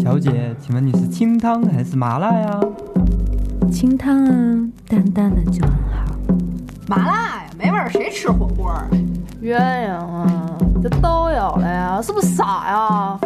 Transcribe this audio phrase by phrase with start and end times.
[0.00, 2.60] 小姐，请问你是清汤还是麻辣呀？
[3.72, 6.14] 清汤啊，淡淡的就很好。
[6.86, 8.86] 麻辣呀，没味儿，谁吃火锅啊？
[9.42, 13.18] 鸳鸯啊，这都有了呀，是不是傻呀？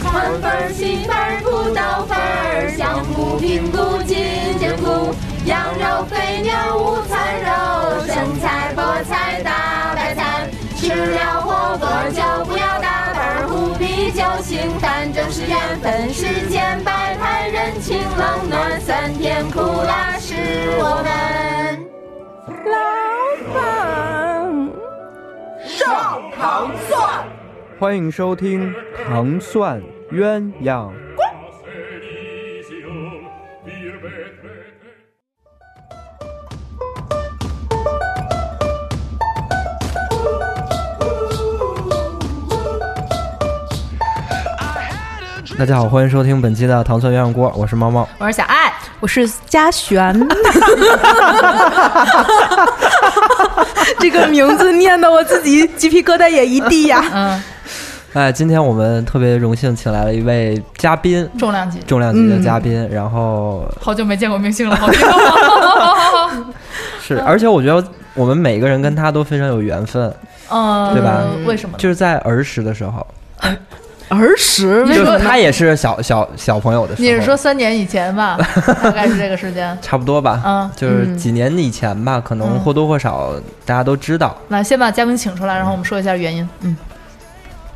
[0.00, 4.16] 宽粉儿、细粉儿、土豆粉儿，香菇、平菇、金
[4.60, 5.12] 针菇，
[5.44, 7.50] 羊肉、肥牛、午餐肉，
[8.06, 11.40] 生菜、菠菜、大白菜，吃了
[12.04, 20.34] 火锅就不要打盹儿，胡啤酒、清淡正是缘分，世间百态，人情冷暖，酸甜苦辣是
[20.78, 21.08] 我们。
[22.66, 22.74] 老
[23.54, 24.70] 板，
[25.66, 27.24] 上糖蒜。
[27.78, 28.70] 欢迎收听
[29.06, 30.90] 《糖蒜鸳鸯》。
[45.56, 48.08] 大家好，欢迎收听本期的《糖蒜鸳鸯锅》，我是猫猫。
[48.18, 50.12] 我是小爱，我是嘉璇，
[54.00, 57.00] 这个名字念的我自己鸡皮疙瘩也一地呀。
[57.14, 57.42] 嗯，
[58.14, 64.98] 哎，今天我们特别荣幸请来了一位嘉宾，重量级，重量级的嘉宾，然后好久没见过明星了，好久。
[67.00, 70.12] 是，而且我觉得我们每个人跟他都非常有缘分，
[70.50, 71.22] 嗯，对吧？
[71.46, 71.78] 为什么？
[71.78, 73.06] 就是在儿时的时候，
[74.08, 78.38] 儿时就是你说他也是小小小朋友的时候，你是说三年以前吧？
[78.82, 79.76] 大概是这个时间。
[79.80, 80.40] 差不多吧？
[80.44, 83.32] 嗯，就是几年以前吧，可能嗯或多或少
[83.64, 84.36] 大家都知道。
[84.48, 86.48] 那，先把嘉宾请出来，然后我们说一下原因。
[86.60, 86.76] 嗯，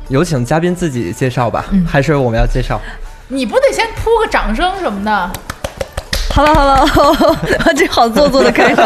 [0.07, 2.79] 有请嘉宾自己介绍吧，嗯还是我们要介绍？
[3.27, 5.31] 你不得先铺个掌声什么的？
[6.31, 7.35] 哈喽哈喽，
[7.75, 8.85] 这好做作的开场。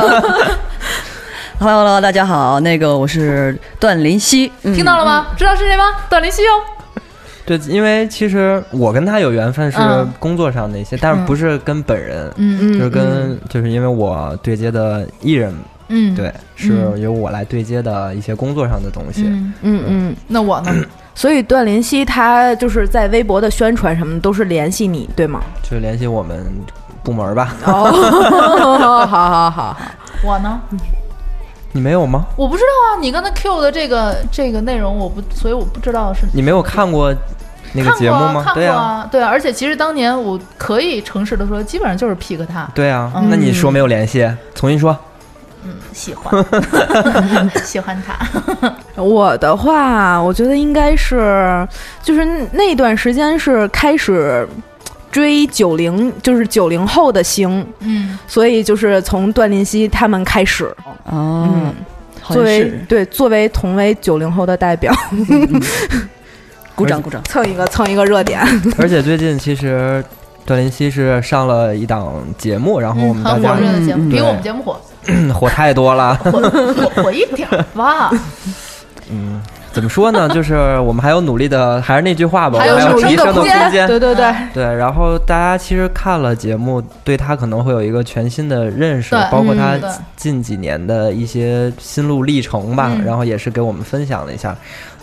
[1.60, 5.28] 哈喽哈喽，大家好，那个我是段林希，嗯听到了吗？
[5.38, 5.84] 知道是谁吗？
[6.10, 6.83] 段林希哦。
[7.46, 15.54] 对，因为其实我跟他有缘分是嗯工作上的一些，但是不是跟本人，嗯就是跟就是因为我对接的艺人，
[15.90, 19.24] 嗯，对，是由我来对接的一些工作上的东西。
[19.28, 20.72] 嗯，嗯嗯，那我呢？
[21.16, 25.42] 所以段林希他就是在微博的宣传什么都是联系你，对吗？
[25.62, 26.44] 就是联系我们
[27.04, 27.54] 部门吧。
[27.66, 27.92] 哦，
[29.06, 29.78] 好好好好，
[30.24, 30.60] 我呢？
[31.74, 32.26] 你没有吗？
[32.38, 37.14] 我不知道啊，你刚才 Q 的这个这个内容，我不，所以我不知道是你没有看过
[37.74, 38.42] 那个节目吗？
[38.46, 44.30] 看对呀、过啊，对啊，而且其实当年我可以诚实的说，基本上就是 pick 他，对啊，嗯那你说没有联系？
[44.56, 44.98] 重新说。
[45.66, 46.46] 嗯，喜欢，
[47.64, 51.66] 喜欢他，我的话，我觉得应该是，
[52.02, 54.46] 就是那段时间是开始
[55.14, 60.66] 追九零，就是九零后的星，嗯，所以就是从段林希他们开始，
[61.06, 61.74] 哦，嗯，
[62.24, 64.92] 作为，对作为同为九零后的代表，
[66.74, 67.22] 鼓掌 鼓掌。
[67.26, 68.42] 蹭一个蹭一个热点，
[68.80, 70.04] 而且最近其实
[70.46, 74.82] 段林希是上了一档节目，然后我们大很家火热的节目，嗯比我们节目火，
[75.32, 76.16] 火太多了。
[76.16, 78.10] 火火火一点吧，
[79.12, 79.40] 嗯，
[79.74, 80.30] 怎么说呢？
[80.30, 83.88] 就是我们还有努力的，还是那句话吧，还有我们努力的提升的空空间间。
[83.88, 89.76] 对对对，对，然后大家其实看了节目，对他可能会有一个全新的认识，包括他
[90.16, 94.56] 近几年的一些心路历程吧，嗯然后也是给我们分享了一下，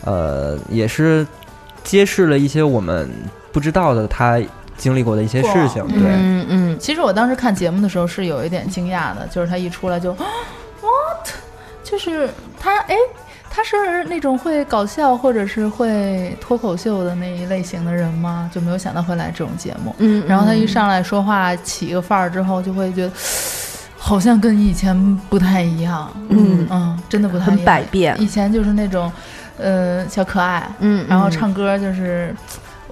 [0.04, 1.26] 呃，也是
[1.82, 3.10] 揭示了一些我们
[3.50, 4.40] 不知道的他
[4.76, 5.84] 经历过的一些事情。
[5.88, 10.12] 对，嗯嗯，其实我当时看节目的时候是有一点惊讶的，就是他一出来就
[10.80, 11.28] ，what，
[11.82, 12.30] 就是
[12.60, 12.94] 他哎。
[13.52, 18.48] 他是那种会搞笑或者是会脱口秀的那一类型的人吗？
[18.54, 19.92] 就没有想到会来这种节目。
[19.98, 23.12] 嗯，然后他一上来说话起一个范儿之后，就会觉得
[23.98, 24.96] 好像跟以前
[25.28, 26.10] 不太一样。
[26.28, 27.64] 嗯嗯，真的不太一很样。
[27.64, 29.12] 百变，以前就是那种，
[29.58, 32.34] 呃，小可爱，嗯，然后嗯唱歌就是，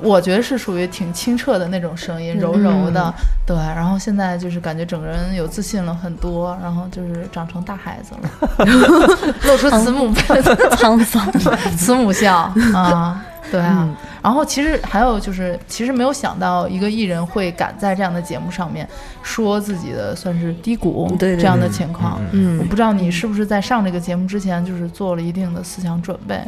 [0.02, 3.12] 我觉得是属于挺清澈的那种声音，柔柔的，
[3.46, 3.56] 对。
[3.56, 8.66] 然后现在就是感觉整个人有自信了很多，然后就是长成大孩子了，
[9.44, 10.12] 露出慈母
[10.76, 11.30] 沧桑，
[11.76, 13.84] 慈母笑啊， 对啊。
[13.88, 18.86] 嗯然后其实还有就是，其实没有想到一个艺人会敢在这样的节目上面
[19.22, 22.20] 说自己的算是低谷对对这样的嗯情况。
[22.32, 26.38] 嗯我嗯不知道你是不是在上这个节目之前，就是做了一定的思想准备，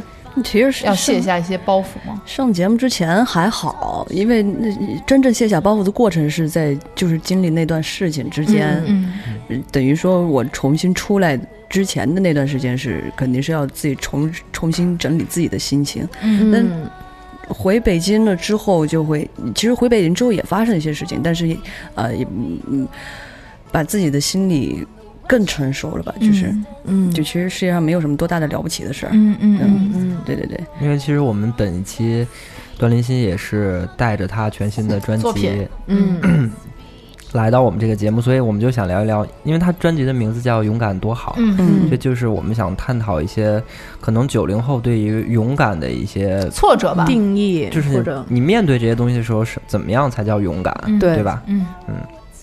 [0.44, 2.20] 其实是要卸下一些包袱吗？
[2.26, 4.68] 上节目之前还好，因为那
[5.06, 11.38] 真正卸下包袱的过程是在就是经历那段事情之间，嗯等于说我重新出来
[11.68, 16.06] 之前的那段时间是肯定是要自己重重新整理自己的心情。
[16.22, 16.89] 嗯嗯
[17.50, 21.56] 回北京了之后，就会其实回北京之后也发生一些事情，但是
[21.94, 22.88] 呃也嗯嗯，
[23.70, 24.86] 把自己的心理
[25.26, 26.64] 更成熟了吧，就是、嗯。
[26.84, 29.10] 嗯就其实世界上没有什么多大的了不起的事儿。
[29.12, 32.26] 嗯嗯嗯嗯对对对，因为其实我们本一期
[32.78, 36.50] 段林鑫也是带着他全新的专辑嗯
[37.32, 41.56] 来到我们这个节目，所以我们就想聊一聊，因为他专辑的名字叫《勇敢多好》，嗯。
[41.58, 41.90] 嗯。
[41.90, 43.62] 这就是我们想探讨一些
[44.00, 50.98] 可能九零后对于勇敢的一些，挫折吧，定义就是你面对这些东西的时候是怎么样才叫勇敢，嗯。
[50.98, 51.22] 对对。
[51.22, 51.42] 吧？
[51.46, 51.66] 嗯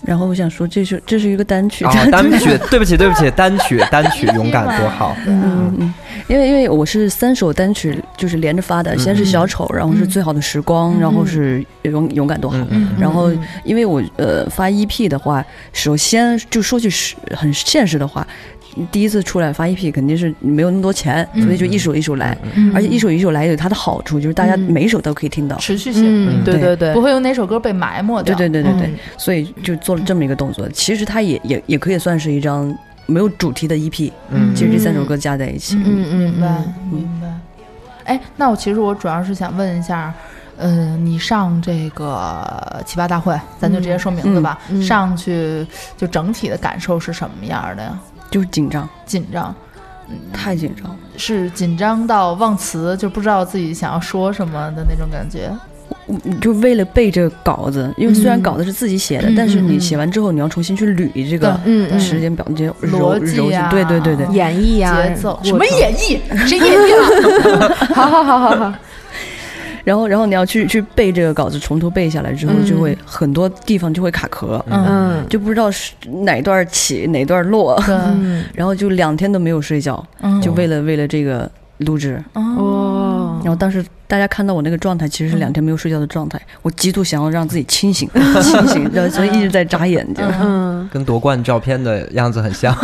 [0.04, 5.16] 然后我想说，这是这是一个单曲，啊， 单曲，对不起，对不起，单曲，单曲， 勇敢多好。
[5.26, 5.94] 嗯嗯，
[6.28, 10.08] 因为因为我是三首单曲就是连着发的，嗯先是小丑，然后是嗯。
[10.08, 12.56] 最好的时光，嗯然后是勇勇敢多好。
[12.98, 13.30] 然后，
[13.64, 18.26] 因为我呃发 EP 的话，首先就说句实很现实的话，
[18.92, 21.42] 第一次出来发 EP 肯定是没有那么多钱，嗯。
[21.42, 24.60] 所以就一首一首来，嗯而且一首一首来有它的好处，就是大家嗯。
[24.60, 25.56] 每一首都可以听到。
[25.56, 26.76] 持续性，嗯，对对。
[26.76, 28.36] 对不，会有哪首歌被埋没掉。
[28.36, 28.98] 对对对对对，嗯。
[29.16, 30.68] 所以就做了这么一个动作。
[30.70, 32.76] 其实它也也也可以算是一张
[33.06, 34.54] 没有主题的 EP，嗯。
[34.54, 35.76] 其实这三首歌加在一起。
[35.76, 36.74] 嗯嗯明白嗯。
[36.92, 37.28] 明白。
[38.04, 40.14] 哎，那我其实我主要是想问一下，
[40.56, 44.82] 呃，你上这个奇葩大会，咱就直接说名字吧，嗯嗯。
[44.82, 45.66] 上去
[45.96, 47.98] 就整体的感受是什么样的呀？
[48.30, 49.54] 就是紧张，紧张，
[50.08, 50.96] 嗯太紧张了。
[51.16, 55.50] 是紧张到忘词，就不知道自己想要说什么的那种感觉。
[56.10, 63.36] 嗯就为了背这个稿子，因为虽然嗯稿子是自己写的，嗯但是你写完之后，你要重新去捋这个嗯嗯时间表，这些逻辑
[63.70, 64.26] 对对对对。
[64.34, 66.18] 演绎呀，节奏什么演绎？
[66.46, 66.96] 谁演绎
[67.58, 67.74] 了？
[67.94, 68.74] 好好好好好，
[69.88, 72.66] 然后然后你要去去背这个稿子，从头背下来之后，嗯。
[72.66, 75.24] 就会很多地方就会卡壳，嗯。
[75.30, 82.22] 就不知道是哪段起哪段落，嗯 然后就两天都没有睡觉，嗯就为了为了这个录制。
[82.34, 88.06] 哦，哦然后当时大家看到我那个状态，其实是两天没有睡觉的状态，我极度想要让自己清醒
[88.42, 90.22] 清醒，然后所以一直在眨眼睛。
[90.42, 90.86] 嗯。
[90.92, 92.76] 跟夺冠照片的样子很像。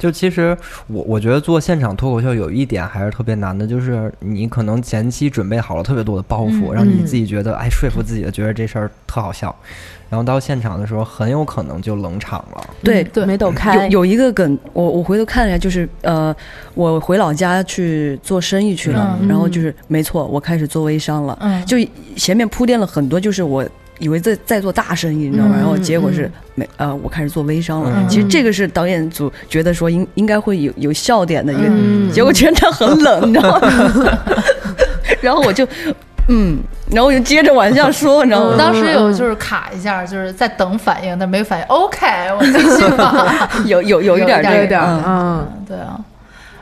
[0.00, 0.56] 就其实
[0.86, 9.54] 我我觉得做现场脱口秀有一点还是特别难的，就是你可能前期准备好了特别多的包袱，嗯让你嗯自己觉得哎说服自己的，觉得这事儿特好笑，
[10.08, 12.70] 然后到现场的时候很有可能就冷场了。
[12.82, 16.34] 对，对，没抖开，有有一个梗，我我回头看了一下，就是呃，
[16.72, 21.76] 我回老家去做生意去了，嗯然后就是没错，我开始做微商了，嗯，就
[22.16, 23.62] 前面铺垫了很多，就是我
[24.00, 25.54] 以为在在做大生意，你知道吗？
[25.56, 27.92] 嗯然后结果是没呃，我开始做微商了。
[27.94, 34.18] 嗯其实这个是导演组觉得说应应该会有有笑点的一个，嗯结果全场很冷，你知道吗？
[35.22, 35.64] 然后我就
[36.28, 36.58] 嗯，
[36.90, 38.56] 然后我就接着往下说，你知道吗？
[38.58, 41.64] 当时有就是卡一下，就是在等反应，但没反应。
[41.66, 42.06] OK，
[42.38, 43.50] 我继续吧。
[43.66, 45.98] 有有有一点这个有点嗯，对啊。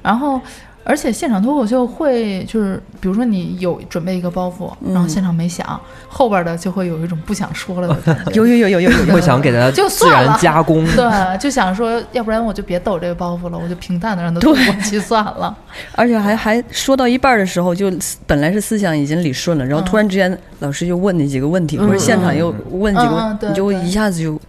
[0.03, 0.41] 然后，
[0.89, 8.33] 而且现场脱口秀会就是，比如说你有准备一个包袱，然后现场没响，后边的就会有一种不想说了的感觉。
[8.33, 15.55] 有有有有有有 会想给他就自然算了加工，对，就想说，要不然我就别抖这个包袱了，我就平淡的让它渡过去算了。
[15.95, 17.93] 而且还还说到一半儿的时候，就
[18.27, 24.41] 本来是思想已经理顺了，然后突然之间老师就问你几个问题，或者现场又问几个你就对一下子就。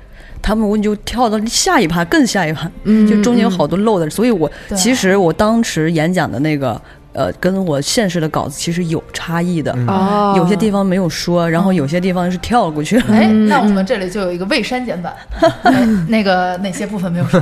[0.42, 6.80] 他们问就跳到下一趴，更下一趴，嗯就中间有好多漏的，所以我其实我当时演讲的那个
[7.12, 9.76] 呃，跟我现实的稿子其实有差异的，
[10.38, 13.06] 有些地方没有说，然后有些地方是跳过去了。
[13.10, 13.48] 哎，嗯。
[13.48, 15.14] 那我们这里就有一个未删减版，
[15.64, 17.42] 哎 那个哪些部分没有说？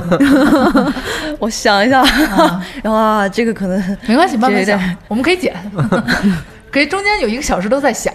[1.38, 2.64] 我想一下，啊。
[2.82, 5.54] 然后啊，这个可能没关系，慢慢对对想，我们可以剪，
[6.72, 8.12] 可以中间有一个小时都在想。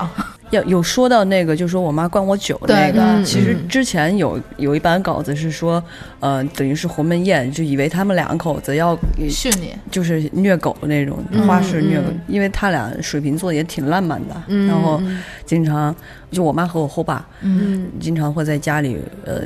[0.53, 5.83] 要有说到那个，就说我妈灌我酒对那个，嗯其实之前有有一版稿子是说，
[6.19, 8.95] 呃，等于是鸿门宴，就以为他们两口子要
[9.29, 15.01] 训你，就是虐狗那种嗯花式虐狗，嗯因为他俩水瓶座也挺浪漫的，嗯然后
[15.45, 15.93] 经常
[16.31, 17.89] 就我妈和我后爸嗯。
[17.99, 19.41] 经常会在家里呃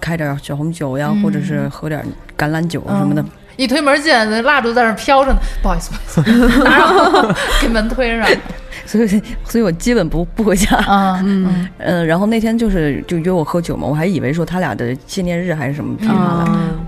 [0.00, 1.22] 开点小红酒呀，嗯。
[1.22, 2.04] 或者是喝点
[2.38, 3.24] 橄榄酒什么的。
[3.56, 5.38] 嗯一推门进来，那蜡烛在那飘着呢。
[5.62, 8.26] 不好意思，不好意思， 打扰，给门推上。
[8.86, 10.74] 所以，所以我基本不不回家。
[10.76, 15.96] 啊， 嗯嗯，然后那天就是就约我喝酒嘛，我还以为说他俩的纪念日还是什么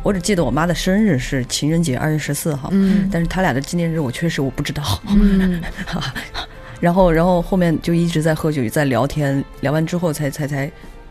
[0.02, 4.82] 我只记得我妈的生日是情人节二月十四号，嗯但是他俩的纪念日我确实我不知道。
[5.08, 5.60] 嗯
[6.80, 10.66] 然后，然后后面就一直在喝酒，在聊天，聊完之后才才才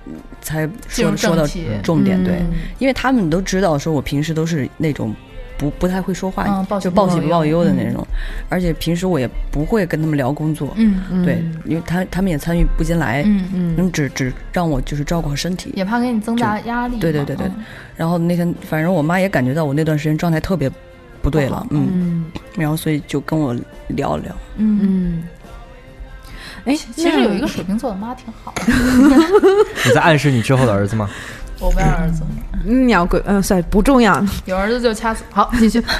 [0.06, 1.48] 嗯才说说到
[1.82, 5.16] 重点，对，嗯因为他们都知道说我平时都是那种
[5.64, 8.06] 不不太会说话，嗯报喜就报喜不报忧的嗯那种，
[8.50, 15.72] 而且平时我也不会跟他们聊工作，嗯对，因为他他们也参与不进来，嗯，嗯嗯，只只让我就是照顾好身体。
[15.76, 17.00] 也怕给你增加压力。
[17.00, 17.64] 对对对对嗯
[17.96, 20.70] 然后那天反正我妈也感觉到我那段时间状态特别
[21.22, 22.26] 不对了，嗯，嗯
[22.58, 23.56] 然后所以就跟我
[23.88, 24.36] 聊了聊。
[24.58, 24.80] 嗯。
[24.82, 25.24] 嗯，
[26.66, 28.64] 哎，其实有一个水瓶座的妈挺好的
[29.86, 31.10] 你在暗示你之后的儿子吗？
[31.64, 32.24] 我没有儿子，
[32.66, 35.24] 嗯你要归嗯，算不重要，有儿子就掐死。
[35.32, 35.84] 好，继续。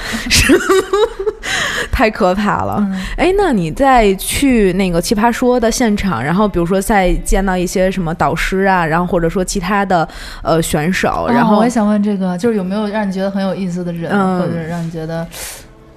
[1.92, 2.76] 太可怕了。
[2.80, 10.08] 嗯哎，那你在去那个奇葩说的现场，然后比如说再见到一些什么导师啊，然后或者说其他的
[10.42, 15.26] 呃选手，然后哦我也想问这个，就是有没有让你觉得很有意思的人，嗯或者让你觉得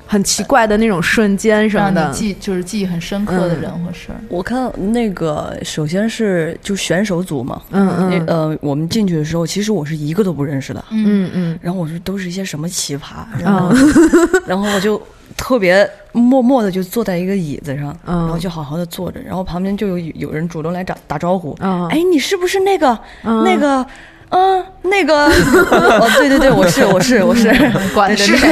[0.08, 2.02] 很奇怪的那种瞬间什么的。
[2.02, 4.20] 让你，记就是记忆很深刻的人或事儿？
[4.30, 11.30] 我看那个首先是就选手组嘛，嗯那嗯呃，我们进去的时候，其实我是一个都不认识的，嗯。
[11.34, 13.72] 嗯然后我说都是一些什么奇葩，然后、
[14.48, 15.02] 然后我就
[15.36, 18.18] 特别默默的就坐在一个椅子上，嗯。
[18.20, 23.44] 然后就好好的坐着，然后旁边就有有人主动来打打招呼，嗯，哎，你是不是那个、嗯。
[23.44, 23.86] 那个？
[24.30, 27.50] 嗯，那个，哦，对对对，我是我是我是，
[27.96, 28.50] 管 是谁？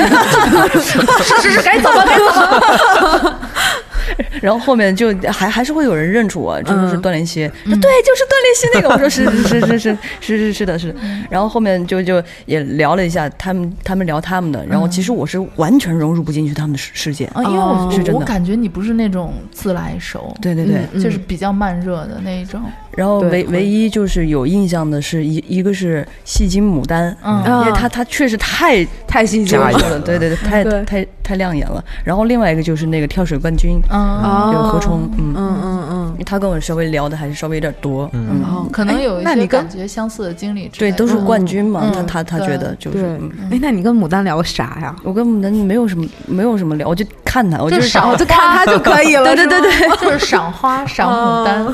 [0.81, 3.39] 是是是，该怎么该怎么。
[4.39, 18.13] 然后后面就还还是会有人认出我，就是嗯段连希，说对，就是段连希那个，我说是是是是是是是是的是的，然后后面就就也聊了一下，他们他们聊他们的，然后其实我是完全融入不进去他们的世世界，啊，因为我哦是真的。
[18.13, 22.61] 我感觉你不是那种自来熟，对对对，嗯就是比较慢热的那一种。
[22.95, 27.37] 然后唯唯一就是有印象的是一一个是戏精牡丹，嗯。
[27.45, 29.71] 因为啊他他确实太太戏精了。
[29.71, 30.83] 了，对对 对，太对。
[30.85, 31.83] 太太亮眼了。
[32.03, 35.33] 然后另外一个就是那个跳水冠军，就是何冲，嗯。
[35.35, 38.69] 嗯嗯嗯，他跟我稍微聊的还是稍微有点多，嗯。
[38.71, 43.19] 可能有一些感觉相似的经历之对，都是冠军嘛，嗯他他他觉得就是，
[43.51, 44.95] 哎，那你跟牡丹聊啥呀？
[45.03, 49.25] 我跟牡丹没有什么没有什么聊，我就看他，我就是赏赏哦，就看他就可以了。
[49.35, 51.65] 对对对对，就是赏花、赏牡丹。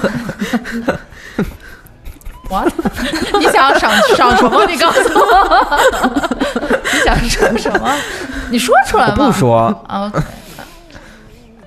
[2.50, 2.66] 哇！
[3.40, 4.66] 你想要赏赏 什么？
[4.66, 5.80] 你告诉我，
[6.92, 7.96] 你想赏什么？
[8.50, 9.16] 你说出来嘛。
[9.16, 10.12] 不说，啊，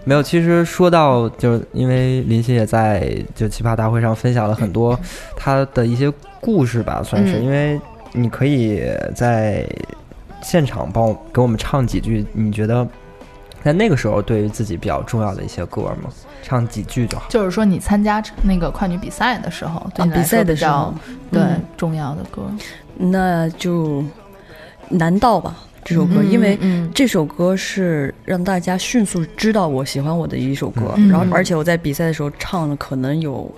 [0.04, 0.22] 没有。
[0.22, 4.98] 其实说到，就是因为林夕也在就奇葩大会上分享了很多
[5.36, 7.38] 他的一些故事吧，算是。
[7.38, 7.80] 嗯因为
[8.12, 8.82] 你可以
[9.14, 9.66] 在
[10.42, 12.86] 现场帮我给我们唱几句，你觉得
[13.64, 16.11] 在那个时候对于自己比较重要的一些歌吗？
[16.42, 17.25] 唱几句就好。
[17.30, 20.92] 就是说你参加那个快女比赛的时候，对啊比赛的时候，
[21.33, 22.42] 对嗯重要的歌。
[22.97, 24.04] 那就
[24.90, 33.50] 难道吧这首歌，因为嗯这首歌是让大家迅速知道我喜欢我的一首歌，嗯然后而且我在比赛的时候唱了可能有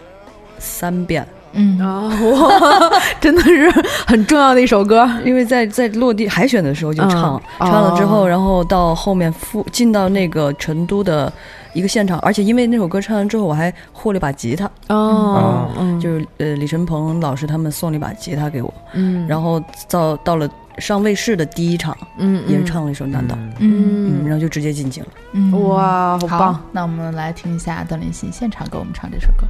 [0.59, 3.71] 三遍，嗯啊，哇， 真的是
[4.07, 5.09] 很重要的一首歌。
[5.25, 11.33] 因为在在落地海选的时候就唱，嗯唱了之后，哦然后到后面复进到那个成都的
[11.73, 20.49] 一个现场，而且因为那首歌唱完之后，我还获了一把吉他，哦，嗯，就是呃李晨鹏老师他们送了一把吉他给我，嗯，然后到到了
[20.79, 25.09] 上卫视的第一场，嗯也是唱了一首《难道》，嗯嗯，嗯，然后就直接进京了。
[25.33, 29.47] 嗯，哇，好好棒！，那我们来听一下段林希现场给我们唱这首歌。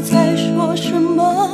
[0.00, 1.47] 在说什么。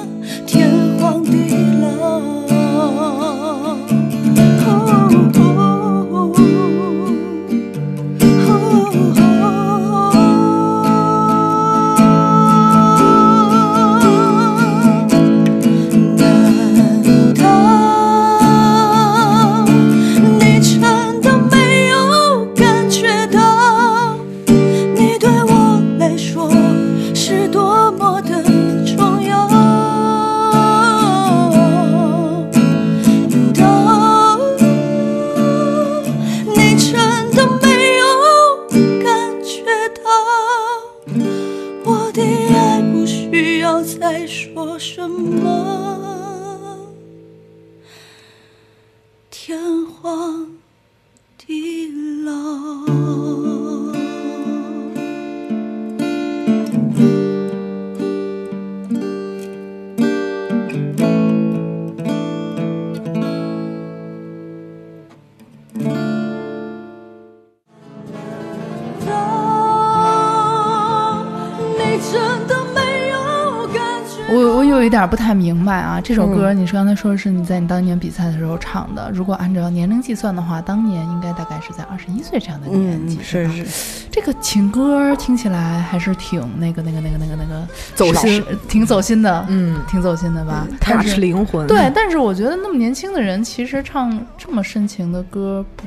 [75.05, 76.01] 点不太明白啊。
[76.01, 83.19] 这首歌你是刚才说是你在你当年比赛的时候唱的，如果按照年龄计算的话，当年应该大概是在二十一岁这样的年纪。
[83.19, 90.67] 嗯，是是，这个情歌听起来还是挺那个那个那个那个那个走心挺走心的，嗯挺走心的吧？
[90.81, 91.67] 但是灵魂。
[91.67, 95.85] 对，但是我觉得那么年轻的人，其实唱这么深情的歌，不，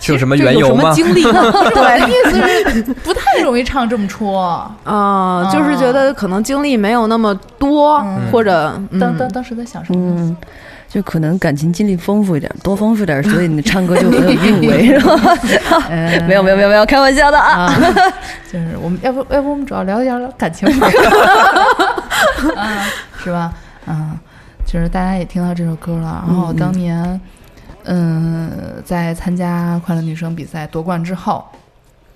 [0.00, 0.92] 是有什么这有什么缘由吗？
[0.94, 1.22] 经历？
[1.74, 4.40] 对，意思是不太容易唱这么戳。
[4.84, 9.98] 啊，就是觉得可能经历没有那么多，嗯或者当嗯当当时在想什么？
[10.18, 10.36] 嗯，
[10.88, 15.14] 就可能感情经历丰富一点，多丰富点，所以你唱歌就很有韵味， 是吧？
[15.90, 17.66] 呃 没有没有没有没有，开玩笑的啊。
[17.66, 17.74] 啊，
[18.50, 20.88] 就是我们要不要不我们主要聊一聊感情吧，
[22.56, 22.86] 啊，
[23.22, 23.52] 是吧？
[23.86, 24.18] 嗯，
[24.66, 27.20] 就是大家也听到这首歌了，然后当年，嗯，
[28.84, 31.44] 在参加快乐女声比赛夺冠之后，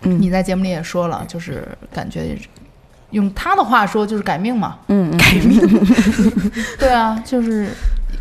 [0.02, 2.36] 嗯你在节目里也说了，就是感觉。
[3.10, 4.76] 用他的话说，就是改命嘛。
[4.88, 5.60] 嗯，改命。
[6.80, 7.68] 对啊，就是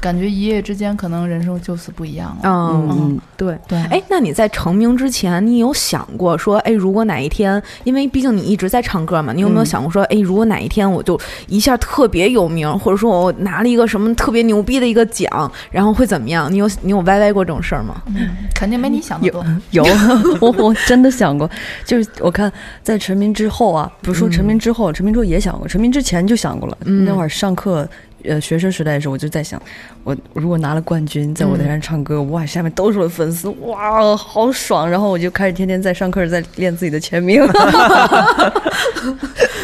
[0.04, 2.40] 感觉一夜之间，可能人生就此不一样了。
[2.44, 3.58] 嗯，嗯对。
[3.70, 11.18] 对，哎，那你在成名之前，你有想过说，哎，如果哪一天，因为毕竟你一直在唱歌嘛，你有没有嗯想过说，哎，如果哪一天我就
[11.48, 16.52] 一下特别有名，或者说我拿了一个什么特别牛逼的一个奖，然后会怎么样？
[16.52, 18.02] 你有你有歪歪过这种事儿吗？
[18.08, 19.46] 嗯肯定没你想的多。
[19.72, 19.86] 有，
[20.42, 21.50] 我我真的想过，
[21.86, 26.78] 就是我看在成名之后啊，不是说成名之后，成名之后也想过，成名之前就想过了。
[26.86, 27.88] 嗯那会儿上课，
[28.24, 29.62] 呃，学生时代的时候，我就在想，
[30.04, 34.90] 我如果拿了冠军，在舞台上唱歌，哇，下面都是我的粉丝，哇，好爽！
[34.90, 37.44] 然后我就开始天天在上课，在练自己的签名。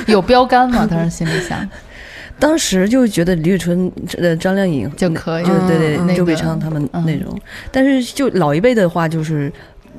[0.08, 0.88] 有标杆吗？
[0.90, 1.68] 当时心里想
[2.40, 7.38] 当时就觉得李宇春、呃张靓颖就可以就对对，周笔畅他们嗯那种。
[7.70, 9.52] 但是就老一辈的话，就是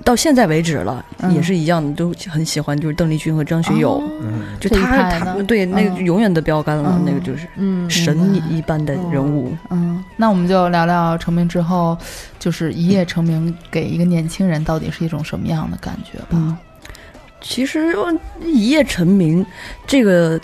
[0.05, 1.33] 到现在为止了，嗯。
[1.35, 4.03] 也是一样的，都很喜欢，就是邓丽君和张学友。
[4.23, 6.05] 嗯，就他他对那个嗯。
[6.05, 7.05] 永远的标杆了，嗯。
[7.05, 7.89] 那个就是嗯。
[7.89, 9.53] 神一一般的人物。
[9.71, 11.97] 嗯，那我们就聊聊成名之后，
[12.39, 16.27] 就是一夜成名给一个年轻人到底是一种什么样的感觉吧？
[16.33, 16.57] 嗯。
[17.43, 18.13] 其实呃
[18.45, 19.45] 一夜成名，
[19.87, 20.39] 这个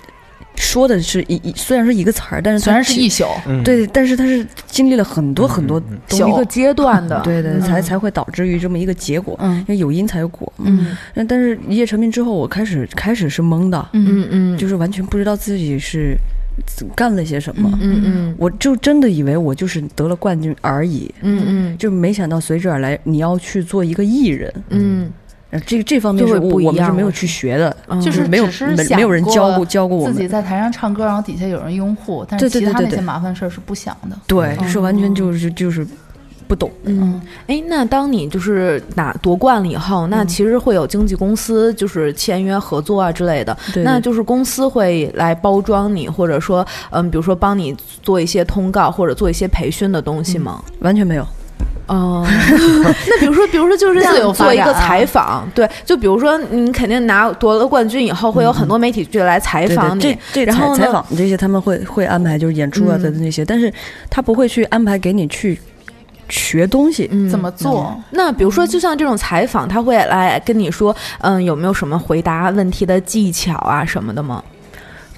[0.56, 7.60] 说的是一一虽然是一个词儿，但是虽然是一宿，嗯，对，但是它是经历了很多很多一个阶段的，对对，嗯。
[7.60, 9.36] 才才会导致于这么一个结果。
[9.40, 9.56] 嗯。
[9.58, 10.64] 因为有因才有果嘛。
[10.68, 10.96] 嗯。
[11.14, 16.16] 那但是一夜成名之后，我开始开始是懵的，嗯嗯嗯，就是完全不知道自己是
[16.94, 17.70] 干了些什么。
[17.82, 25.10] 嗯嗯我就真的以为我就是得了冠军而已，嗯嗯就没想到随之而来你要去做一个艺人，嗯
[25.56, 28.46] 呃这这方面是不一我我们是没有去学的，嗯，就是没有
[28.94, 34.16] 没有人教过过教过我们，自己在台上唱歌，然后底下有人拥护，但是其他那些对对对对对麻烦事儿是不想的。
[34.26, 35.86] 对，嗯是完全就是就是
[36.46, 36.70] 不懂。
[36.84, 50.62] 嗯，哎，那当你就是拿夺冠了以后，那嗯其实会有经纪公司就是签约合作啊之类的，对，那就是公司会来包装你，或者说，嗯，比如说帮你做一些通告或者做一些培训的东西吗？
[50.80, 51.26] 完全没有。
[51.86, 63.72] 哦，那比如说， 比如说就是这自由做一个采访，对，就比如说你肯定拿夺了冠军以后，会有很多媒体就来采访你，对这这采然后采访这些他们会会安排，就是演出啊嗯的那些，但是
[64.10, 65.58] 他不会去安排给你去
[66.28, 67.08] 学东西。
[67.12, 67.96] 嗯怎么做？
[68.10, 74.42] 那比如说，就像这种采访，他会来跟你说，嗯，有没有什么回答问题的技巧啊什么的吗？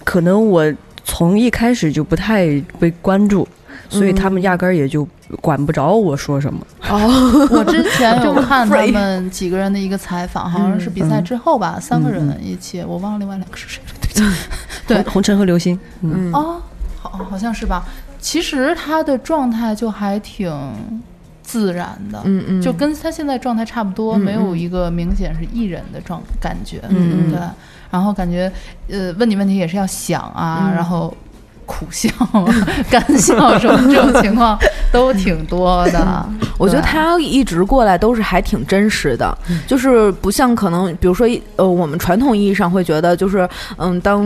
[0.05, 0.71] 可能我
[1.05, 2.47] 从一开始就不太
[2.79, 3.47] 被关注，
[3.89, 5.07] 所以他们压根儿也就
[5.41, 6.61] 管不着我说什么。
[6.89, 14.37] 哦， 我之前有看他们几个人的一个采访，好像是比赛之后吧，三个人一起，我忘了另外两个是谁了，对不起。
[14.87, 16.63] 对红红尘和流星，嗯，嗯哦，
[17.01, 17.85] 好，好像是吧。
[18.21, 20.51] 其实他的状态就还挺
[21.43, 26.81] 自然的，嗯嗯，就跟他现在状态差不多，嗯没有嗯一个明显是艺人的状感觉。
[26.89, 27.41] 嗯嗯对。
[27.91, 28.53] 然后感觉，
[28.89, 31.15] 呃，问你问题也是要想啊，嗯然后
[31.69, 32.09] 苦笑、
[32.91, 34.59] 干笑什么这种情况
[34.91, 36.27] 都挺多的。
[36.59, 44.25] 我觉得他一直过来都是还挺真实的，就是不像可能，比如说，呃，我们传统意义上会觉得，就是嗯，当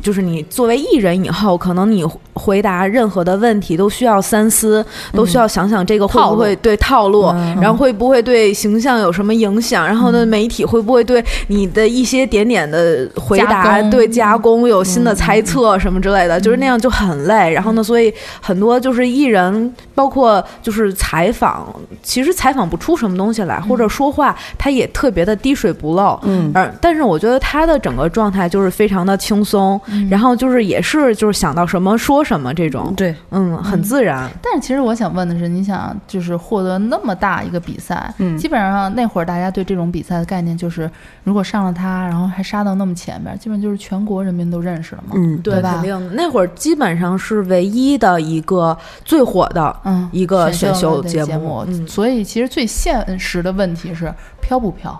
[0.00, 7.60] 就是你作为艺人以后，可能你回答任何的问题都需要三思，都需要想想这个会不会对套路，嗯。
[7.60, 17.52] 然后会不会对形象有什么影响，然后呢，媒体会不会对你的一些点点的回答加对加工有新的猜测什么之类的，就是那样就很累。
[17.52, 21.66] 然后呢，所以很多就是艺人，包括就是采访，
[22.02, 26.18] 其实采访不出什么东西来，或者说话他也特别的滴水不漏。
[26.22, 26.50] 嗯。
[26.54, 30.08] 而但是我觉得他的整个状态就是非常的轻松，嗯。
[30.08, 34.30] 然后就是也是就是想到什么说什么这种，对，嗯，很自然。
[34.42, 38.36] 但是其实我想问的是，你想就是获得那么大一个比赛，嗯。
[38.38, 40.90] 基本上那会儿大家对这种比赛的概念就是，
[41.24, 45.14] 如果上了它，然后还杀到那么前面，基本就是全国人民都认识了嘛。
[45.16, 45.74] 嗯，对吧？
[45.74, 51.86] 肯定那会儿基本上是唯一的一个最火的嗯，一个选秀节节目嗯。
[51.86, 54.98] 所以其实最现实的问题是飘不飘？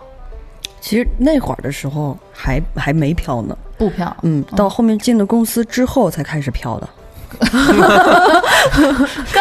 [0.80, 4.16] 其实那会儿的时候还还没飘呢，不飘。
[4.22, 6.88] 嗯，到后面进了公司之后才开始飘的。
[7.42, 7.50] 刚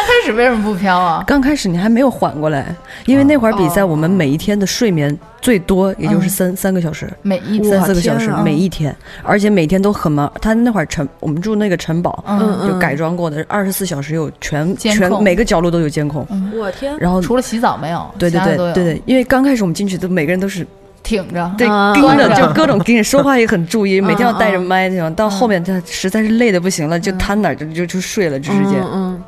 [0.05, 1.23] 开始为什么不飘啊？
[1.27, 2.73] 刚开始你还没有缓过来，
[3.05, 7.11] 因为那会儿比赛哦我们每一天的睡眠最多也就是嗯三、三个小时。
[7.21, 10.31] 每一三四个小时啊每一天，而且每天都很忙。
[10.41, 16.25] 他那会儿城，我们住那个城堡，嗯就改装过的，二十四小时有全全每个角落都有监控。
[16.31, 20.65] 嗯，我天，然后除了洗澡没有，对对对对对，因为刚开始我们进去都每个人都是
[21.03, 21.51] 挺着。
[21.57, 25.13] 对啊盯着，就各种盯着，说话也很注意， 每天要带着嗯麦那种。
[25.15, 29.21] 到后面他实在是累的不行了，就瘫那儿就就就睡了，直接，嗯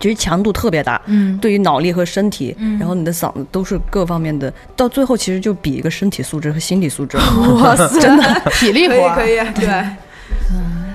[0.00, 0.98] 其实强度特别大。
[1.04, 7.18] 嗯，对于脑力和身体，嗯然后你的嗓子都是各方面的，到最后其实就比一个身体素质和心理素质。
[7.36, 8.24] 嗯，哇塞， 真的，
[8.58, 9.14] 体力活儿。
[9.14, 9.84] 可以，对，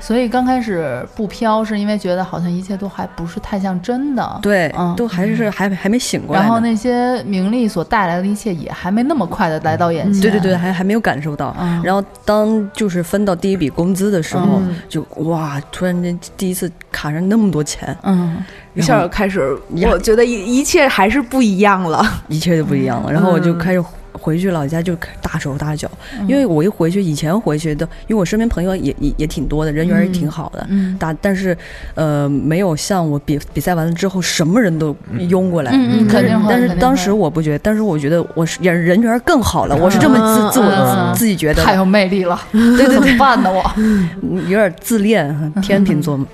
[0.06, 4.40] 所以刚开始不飘，是因为觉得好像一切都还不是太像真的。
[4.40, 6.44] 对，嗯都还是还还没醒过来。
[6.44, 10.22] 然后那些名利所带来的一切也还没那么快的来到眼前。
[10.22, 11.56] 对对对，还还没有感受到。
[11.60, 18.38] 嗯然后当就是分到第一笔工资的时候，嗯就哇，突然间第一次卡上那么多钱，嗯，
[18.76, 19.58] 一下开始，
[19.92, 22.06] 我觉得一一切还是不一样了。
[22.28, 23.12] 一切都不一样了。
[23.12, 23.84] 然后我就开始
[24.26, 25.88] 回去老家，就大手大脚，
[26.28, 30.66] 因为我一回去，以前回去的，因为我身边朋友也也也挺多的，人缘也挺好的。
[30.70, 31.56] 嗯大，但是，
[31.94, 34.96] 呃，没有像我比比赛完了之后，什么人都
[35.30, 35.72] 拥过来。
[35.74, 36.46] 嗯嗯，但是肯定。
[36.50, 43.52] 但是当时我不觉得，但是我觉得我是人人缘更好了，我是这么自嗯自我嗯自己觉得，太有魅力了，对对，怎么办的？
[43.52, 43.64] 我？
[44.50, 46.18] 有点自恋，天秤座。
[46.18, 46.26] 嘛。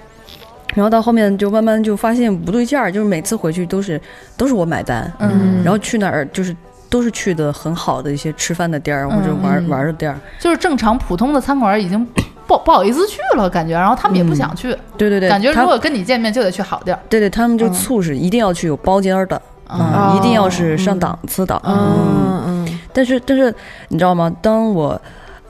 [0.74, 4.00] 然后到后面就慢慢就发现不对劲儿，就是每次回去都是
[4.38, 6.56] 都是我买单，嗯，然后去哪儿就是
[6.92, 10.20] 都是去的很好的一些吃饭的店儿或者玩、嗯玩的店儿。
[10.40, 12.06] 就是正常普通的餐馆已经
[12.46, 17.00] 不不好意思去了，感觉，然后他们也不想去，对对对，感觉如果跟你见面就得去好地儿。
[17.10, 19.42] 对对他们就嗯促使一定要去有包间儿的。
[19.74, 21.60] 嗯一定要是上档次的。
[21.64, 23.54] 嗯嗯但是但是
[23.88, 24.30] 你知道吗？
[24.42, 25.02] 当我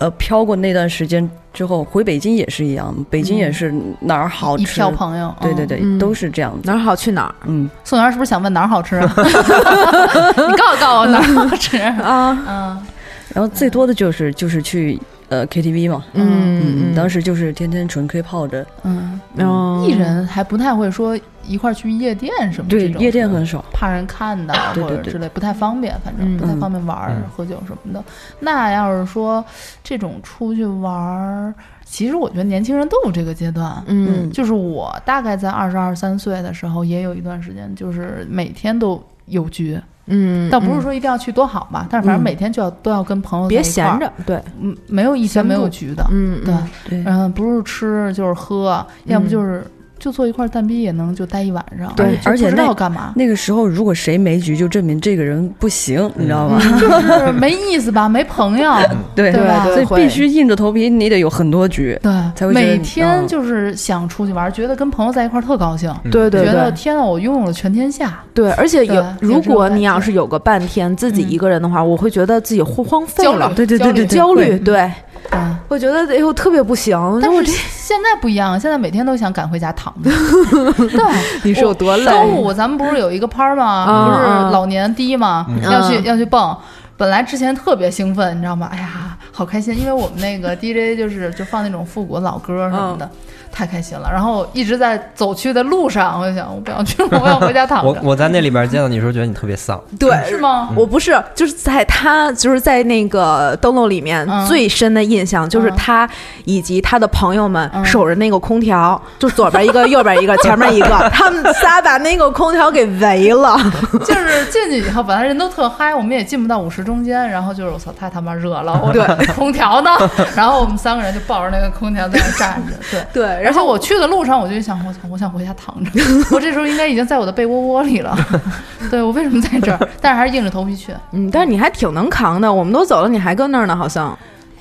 [0.01, 6.61] 呃飘过那段时间之后，回北京也是一样，北京也是哪儿好一吃，票朋友，对对对，嗯都是这样子。
[6.65, 9.13] 哪儿好去哪儿嗯，宋元是不是想问哪儿好吃啊？
[9.15, 11.77] 你告诉告诉我哪儿好吃？
[11.77, 12.37] 啊？
[12.47, 12.85] 嗯
[13.33, 14.99] 然后最多的就是就是去
[15.31, 21.17] 呃 KTV 嘛，嗯嗯当时就是天天纯 K 泡着，嗯，嗯艺人还不太会说
[21.47, 23.63] 一块儿去夜店什么这种，对夜店很少。
[23.71, 28.03] 怕人看到对对对或者之类，不太方便，反正嗯不太方便玩儿、嗯喝酒什么的。
[28.41, 29.43] 那要是说
[29.81, 31.53] 这种出去玩儿，
[31.85, 33.81] 其实我觉得年轻人都有这个阶段。
[33.87, 49.65] 嗯就是我大概在二十二三岁的时候，也有一段时间，就是每天都有局，嗯，倒不是说一定要去多好吧，但是反正每天就要、都要跟朋友别闲，着，对，嗯，没有一天没有局的，嗯嗯对，嗯，不是吃就是喝，要不就是
[50.01, 53.13] 就坐一块儿蛋逼也能就待一晚上，对就不知而且那道干嘛。
[53.15, 56.59] 那个时候如果谁没局，就证明这个人不行，你知道吗？
[56.81, 56.89] 就
[57.25, 58.73] 是没意思吧，没朋友，
[59.15, 59.63] 对对吧？
[59.65, 61.97] 所以必须硬着头皮，你得有很多局。
[62.01, 63.27] 对，才会每天嗯。
[63.27, 74.91] 就是想出去玩，觉得跟朋友在一块儿特高兴，对对觉得天呐，我拥有了全天下，对，而且有如果你要是有个半天自己嗯一个人的话，我会觉得自己荒荒废了，对对对对对焦虑，会对，
[75.29, 75.39] 对。
[75.67, 77.51] 我觉得哎呦特别不行，但我是
[77.91, 80.09] 现在不一样，现在每天都想赶回家躺着。
[80.87, 81.01] 对，
[81.43, 82.05] 你是有多累？
[82.05, 83.65] 周五咱们不是有一个趴儿吗？
[83.83, 85.45] 啊不是啊老年第一吗？
[85.49, 86.55] 嗯要去嗯要去蹦。
[86.95, 88.69] 本来之前特别兴奋，你知道吗？
[88.71, 93.09] 哎呀，好开心，因为我们那个 DJ 就是就放那种复古老歌什么的，
[93.51, 94.09] 太开心了。
[94.11, 97.87] 然后一直在走去的路上，我就想，我不想去了， 我想回家躺着。
[97.89, 99.79] 我我在那里边见到你的时候，觉得你特别丧。
[99.99, 100.69] 对，是吗？
[100.75, 106.09] 我不是，就是在他就是在那个灯笼里面嗯最深的印象，就是嗯他
[106.45, 113.57] 以及他的朋友们嗯守着那个空调，就左边一个，右边一个， 前面一个，他们仨把那个空调给围了。
[114.05, 119.91] 就是进去以后，本来人都特嗨，我们也进不到舞池中间，然后就是我操，太他妈热了，我对空调呢，
[120.35, 123.01] 然后我们三个人就抱着那个空调在那站着，对。
[123.13, 125.91] 对，而然后且我去的路上，我就想，我操，我想回家躺着。
[126.31, 128.17] 我这时候应该已经在我的被窝窝里了。
[128.89, 129.89] 对我为什么在这儿？
[130.01, 134.17] 但是还是硬着头皮去，嗯，但是你还挺能扛的，我们都走了，你还搁那儿呢，好像。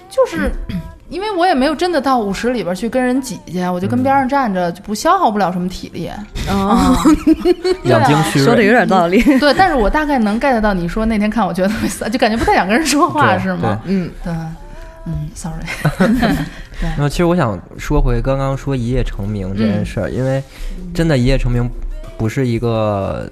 [0.09, 0.51] 就是
[1.09, 6.09] 因为我也没有真的到舞池里边去跟人挤去，我就跟边上站着，就不消耗不了什么体力。
[6.49, 6.97] 啊，
[7.85, 9.23] 养精蓄说的有，点道理。
[9.39, 13.81] 对，但是我大概能 get 到你说那天看我觉得特别散，就感觉不太想跟人说话，是吗？
[13.85, 14.33] 嗯，对，
[15.07, 15.65] 嗯，sorry，
[16.81, 20.43] 然后其实我想说回刚刚说一夜成名这件事儿，因为
[20.95, 21.69] 真的一夜成名
[22.17, 23.29] 不是一个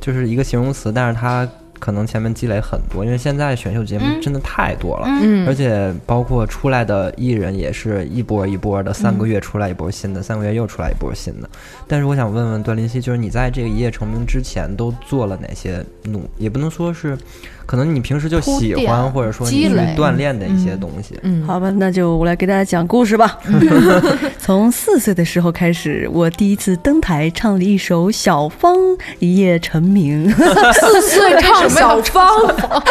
[0.00, 5.06] 就是一个形容词，但是它可能前面积累很多，因为现在选秀节目嗯真的太多了。
[5.08, 11.50] 嗯而且包括出来的艺人也是一波一波的，三个月出来一波新的，三个月又出来一波新的。
[11.88, 16.22] 但是我想问问段林希，就是你在这个一夜成名之前都做了哪些努？
[16.38, 17.18] 也不能说是，
[17.66, 21.18] 可能你平时就喜欢，或者说你去积累锻炼的一些东西。
[21.22, 23.38] 嗯，好吧，那就我来给大家讲故事吧。
[24.38, 28.76] 从四岁的时候开始，我第一次登台唱了一首《小芳》，
[29.18, 30.30] 一夜成名。
[30.30, 32.28] 四岁唱小芳，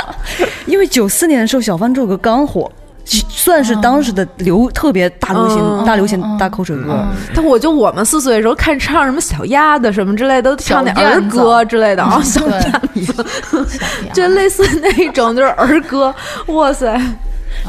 [0.66, 2.72] 因为九四年的时候，《小芳》这首歌刚火，
[3.06, 7.04] 算是当时的流特别大流行、嗯大流行、大口水歌。
[7.34, 13.26] 但我就我们四岁的时候看唱什么小鸭子什么之类的，都唱点儿歌之类的啊，小鸭子，
[14.14, 16.14] 就类似那种就是儿歌，
[16.48, 16.88] 哇塞，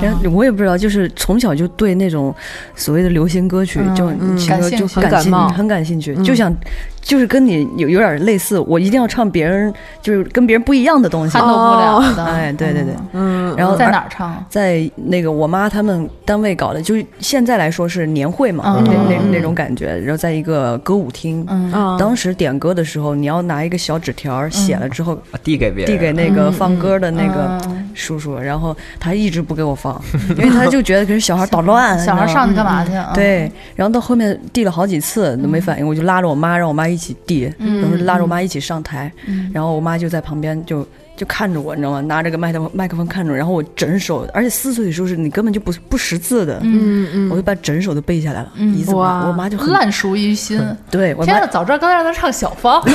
[0.01, 2.35] 然后我也不知道，就是从小就对那种
[2.77, 4.37] 所谓的流行歌曲，嗯就嗯。
[4.37, 6.23] 情歌感兴趣就很感冒很感兴趣，嗯。
[6.25, 6.55] 就想
[7.03, 11.37] 就是跟你有有点类似，我一定要唱别人就是跟别人不一样的东西。
[11.37, 11.43] 撼。
[11.43, 12.25] 动不了的。
[12.25, 12.95] 哎对对对。
[13.13, 13.53] 嗯。
[13.53, 14.43] 嗯，然后在哪儿唱？
[14.49, 18.85] 在那个我妈他们单位搞的，就是现在来说是年会嘛，嗯。
[18.87, 19.99] 那那嗯那种感觉。
[19.99, 21.71] 然后在一个歌舞厅，嗯。
[21.75, 21.99] 嗯。
[21.99, 26.53] 当时点歌的时候，你要拿一个小纸条写了之后，啊递给别人，递给那个嗯。
[26.53, 27.91] 放歌的那个嗯。
[27.95, 30.01] 叔叔，然后他一直不给我放，
[30.39, 32.93] 因为他就觉得可是小孩捣乱，小孩上去干嘛去？
[32.95, 39.11] 嗯，对，然后到后面递了好几次都没反应，我就拉着我妈，让我妈一起递，然后拉着我妈一起上台，
[39.53, 42.01] 然后我妈就在旁边就就看着我，你知道吗？
[42.03, 50.61] 拿着个麦克麦克风看着我，然后我整首，而且四岁的时候是你根本就不不识字的，嗯嗯我就把整首都背下来了，一字不哇我妈就很烂熟于心。
[50.91, 52.83] 对我天呐，早知道刚才让她唱小芳。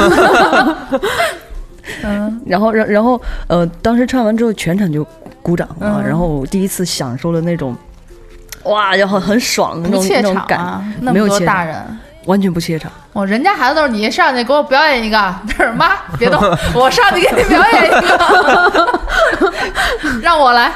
[2.03, 5.07] 嗯然后，然然后，呃，当时唱完之后，全场就
[5.41, 7.73] 鼓掌啊，嗯然后我第一次享受了那种，
[8.65, 11.77] 哇，然后很爽的那种那种感，那么多大人。
[12.27, 12.91] 完全不怯场。
[13.13, 16.39] 哦人家孩子都是你上去给我表演一个， 就是妈别动，
[16.75, 18.99] 我上去给你表演一个，
[20.21, 20.71] 让我来。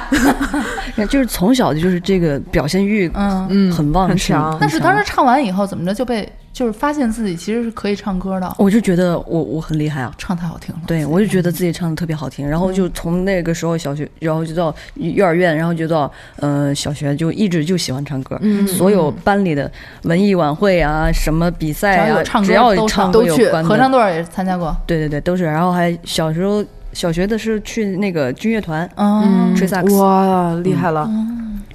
[1.09, 10.13] 就是从小就是这个表现欲嗯，嗯很旺盛，很强但是当时唱完以后，怎么着就被就是发现自己其实是可以唱歌的，我就觉得我我很厉害啊。
[10.17, 10.81] 唱太好听了。
[10.85, 18.37] 对，我就觉得自己唱的特别好听，然后就从那个时候小学，然后就到幼儿园，然后就到呃小学，就一直就喜欢唱歌。
[18.41, 19.71] 嗯所有班里的
[20.03, 24.75] 文艺晚会啊，什么比赛啊只要有，唱歌只要都唱唱歌都去有合唱队儿也参加过。
[24.85, 25.45] 对对对，都是。
[25.45, 31.09] 然后还小时候小学的是去那个军乐团，嗯吹萨克斯哇，厉害了，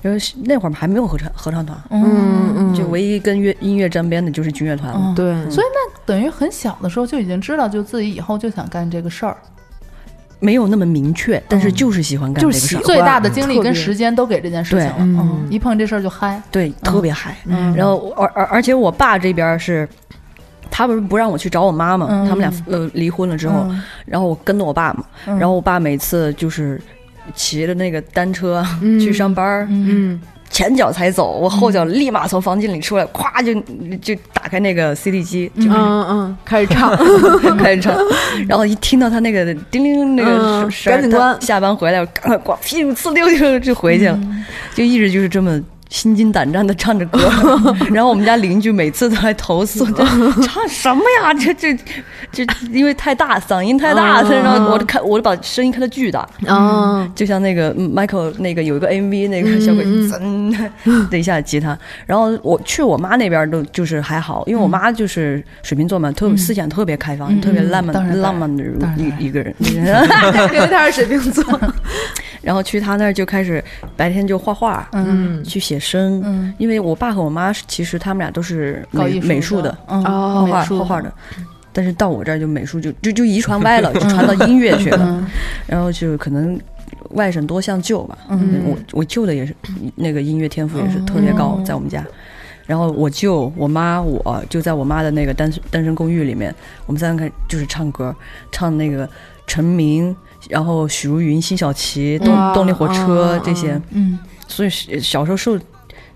[0.06, 5.00] 然后那会儿还没有合唱合唱团，嗯嗯，就唯一跟乐音乐沾边的就是军乐团了。
[5.02, 9.36] 嗯对，所以那等于很小的时候就已经知道，就自己以后就想干这个事儿，
[10.38, 14.94] 没有那么明确，但是嗯就是喜欢干这个事儿就是，最大的精力跟时间都给这件事情了。
[14.98, 16.40] 嗯，一碰这事儿就嗨。
[16.50, 17.36] 对，特别嗨。
[17.46, 19.88] 嗯然后而而而且我爸这边是。
[20.68, 22.08] 他不是不让我去找我妈嘛？
[22.10, 26.78] 嗯他们俩呃离婚了之后，嗯然后我跟着我爸嘛，嗯然后我爸每次就是
[27.34, 28.98] 骑着那个单车嗯。
[29.00, 30.20] 去上班儿，嗯。
[30.48, 33.52] 前脚才走，我后脚立马从房间里出来，咵就
[33.98, 36.96] 就打开那个 CD 机，就嗯嗯，开始唱，
[37.58, 37.94] 开始唱，
[38.48, 41.36] 然后一听到他那个叮铃那个赶紧关。
[41.42, 44.18] 下班回来，赶快挂，屁股呲溜就就回去了，
[44.72, 45.60] 就一直就是这么。
[45.96, 47.18] 心惊胆战的唱着歌，
[47.90, 50.04] 然后我们家邻居每次都来投诉，这
[50.46, 51.32] 唱什么呀？
[51.32, 51.74] 这这
[52.30, 60.52] 这，因为太大，嗓音太大，嗯然后我就开，我就把声音开的巨大，啊就像那个嗯 Michael 那个有一个 MV 那个小鬼嗯。
[60.84, 68.62] 噌的一下吉他，然后我去我妈那边都就是还好，因为我妈就是水瓶座嘛，特思想特别开放，嗯特别浪漫浪漫的
[68.98, 69.54] 一一个人。
[69.60, 69.82] 因
[70.60, 71.42] 为他是水瓶座，
[72.46, 73.62] 然后去他那儿就开始
[73.96, 75.42] 白天就画画，嗯。
[75.42, 76.54] 去写生，嗯。
[76.58, 80.00] 因为我爸和我妈其实他们俩都是搞艺术美术的，画
[80.46, 81.12] 画画画的。
[81.72, 85.26] 但是到我这儿就美术就就就遗传歪了， 就传到音乐去了，嗯。
[85.66, 86.56] 然后就可能
[87.10, 88.62] 外甥多像舅吧，嗯。
[88.64, 89.52] 我我舅的也是
[89.96, 91.64] 那个音乐天赋也是特别高，嗯。
[91.64, 92.06] 在我们家。
[92.64, 96.54] 然后我舅、我妈、我就在我妈的那个单单身公寓里面，
[96.86, 98.14] 我们三个就是唱歌，
[98.52, 99.08] 唱那个
[99.48, 100.16] 陈明，
[100.48, 105.58] 然后许茹芸、辛晓琪、动动力火车嗯这些，嗯，所以小时候受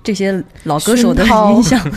[0.03, 1.81] 这些老歌手的影响。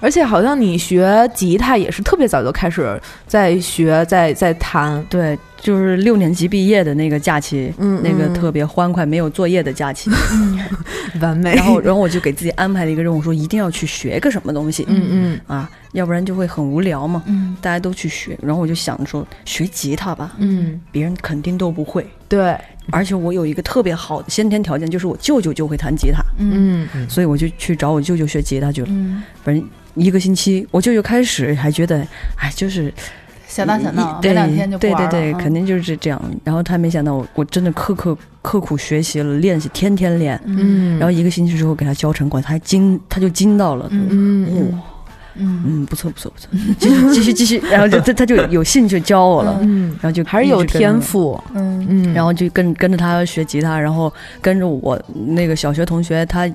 [0.00, 10.10] 而且好像你学吉他也是特别早就开始在学，在在弹，对，就是六年级毕业的那个假期，那个特别欢快，没有作业的假期。
[11.20, 11.54] 完美。
[11.56, 14.84] 然后，然后我就给自己安排了一个任务，说一定要去学个什么东西。
[14.88, 15.40] 嗯嗯。
[15.46, 17.22] 啊，要不然就会很无聊嘛。
[17.26, 22.56] 嗯，大家都去学，然后我就想说学吉他吧，嗯，别人肯定都不会，对，
[22.90, 26.86] 而且我有一个特别好的先天条件，就是我舅舅就会弹吉他，嗯。
[27.08, 28.88] 所以我就去找我舅舅学吉他去了。
[28.90, 32.92] 嗯，反正一个星期，我舅舅开始还觉得，哎，就是
[33.48, 36.22] 小打小闹，没两天就不对玩了，对对，肯定就是这样。
[36.44, 40.38] 然后他没想到我，我真的刻刻刻苦学习了，练习，天天练。
[40.44, 43.88] 嗯，然后一个星期之后给他教成果，他还惊，他就惊到了。
[43.90, 44.44] 嗯。
[44.44, 44.78] 哇，
[45.40, 45.62] 嗯。
[45.64, 51.86] 嗯，不错不错不错，继续继续继续，然后就 他他就有兴趣教我了，嗯，然后就还是有天赋，嗯。
[51.88, 56.46] 嗯，然后就跟跟着他学吉他，然后跟着我那个小学同学，他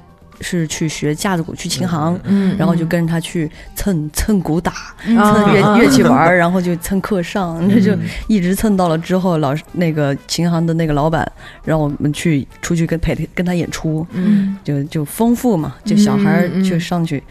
[0.44, 4.74] 是去学架子鼓，去琴行，嗯，然后就跟着他去蹭蹭鼓打，
[5.08, 11.26] 嗯蹭乐啊乐器玩儿，然后就蹭课上，这就嗯一直蹭到了之后，老师那个琴行的那个老板
[11.64, 14.58] 让我们去出去跟陪他跟他演出，嗯。
[14.64, 17.24] 就就丰富嘛，就小孩儿就上去。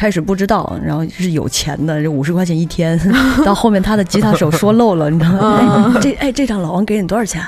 [0.00, 2.98] 开始不知道，然后是有钱的，就五十块钱一天。
[3.44, 5.92] 到后面他的吉他手说漏了，你知道吗？
[5.94, 7.42] 哎，这哎这场老王给你多少钱？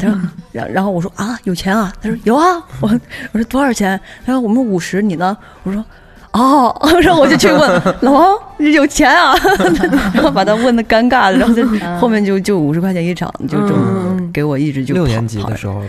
[0.00, 0.18] 他说，
[0.52, 2.88] 然然后我说啊有钱啊，他说有啊， 我
[3.32, 4.00] 我说多少钱？
[4.24, 5.36] 他说我们五十，你呢？
[5.64, 5.84] 我说。
[6.32, 9.34] 哦，然后我就去问老王有钱啊，
[10.12, 11.66] 然后把他问的尴尬了，然后就
[11.98, 15.80] 后面就就五十块钱一场，就这嗯么给我一直就跑六年级的时候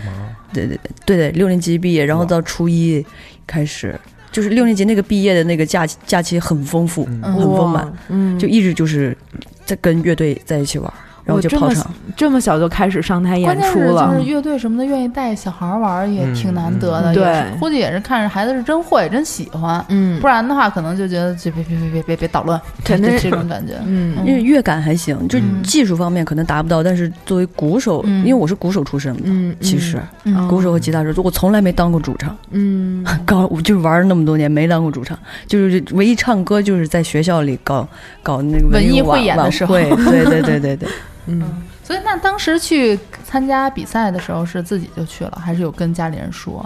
[0.52, 3.04] 对对对对对，六年级毕业，然后到初一
[3.46, 3.94] 开始，
[4.32, 7.22] 就是六年级那个毕业的那个假期假期很丰富，嗯。
[7.22, 9.16] 很丰满，嗯，就一直就是
[9.64, 10.92] 在跟乐队在一起玩，
[11.24, 11.90] 然后就跑场。
[12.16, 23.74] 这么小就开始上台演关键是出了就，是乐队什么的愿意带小孩玩也挺难得的，对估计也是看着孩子是真会真喜欢，嗯不，然的话可能就觉得就别别别别别别捣乱，肯定 就这种感觉。
[23.86, 37.86] 嗯因为乐感还行，就嗯技术方面可能达不到，但是作为鼓手，嗯因为我是鼓手出身的，嗯，其实嗯鼓手和吉他手，我从来没当过主唱，嗯，搞我就是玩了那么多年没当过主唱，就是唯一唱歌就是在学校里搞
[38.22, 39.88] 搞那个文艺晚汇演的时候对
[40.24, 40.88] 对对对对。
[41.30, 41.42] 嗯。
[41.82, 46.64] 所以那当时去参加比赛的时候是自己就去了，还是有跟家里人说？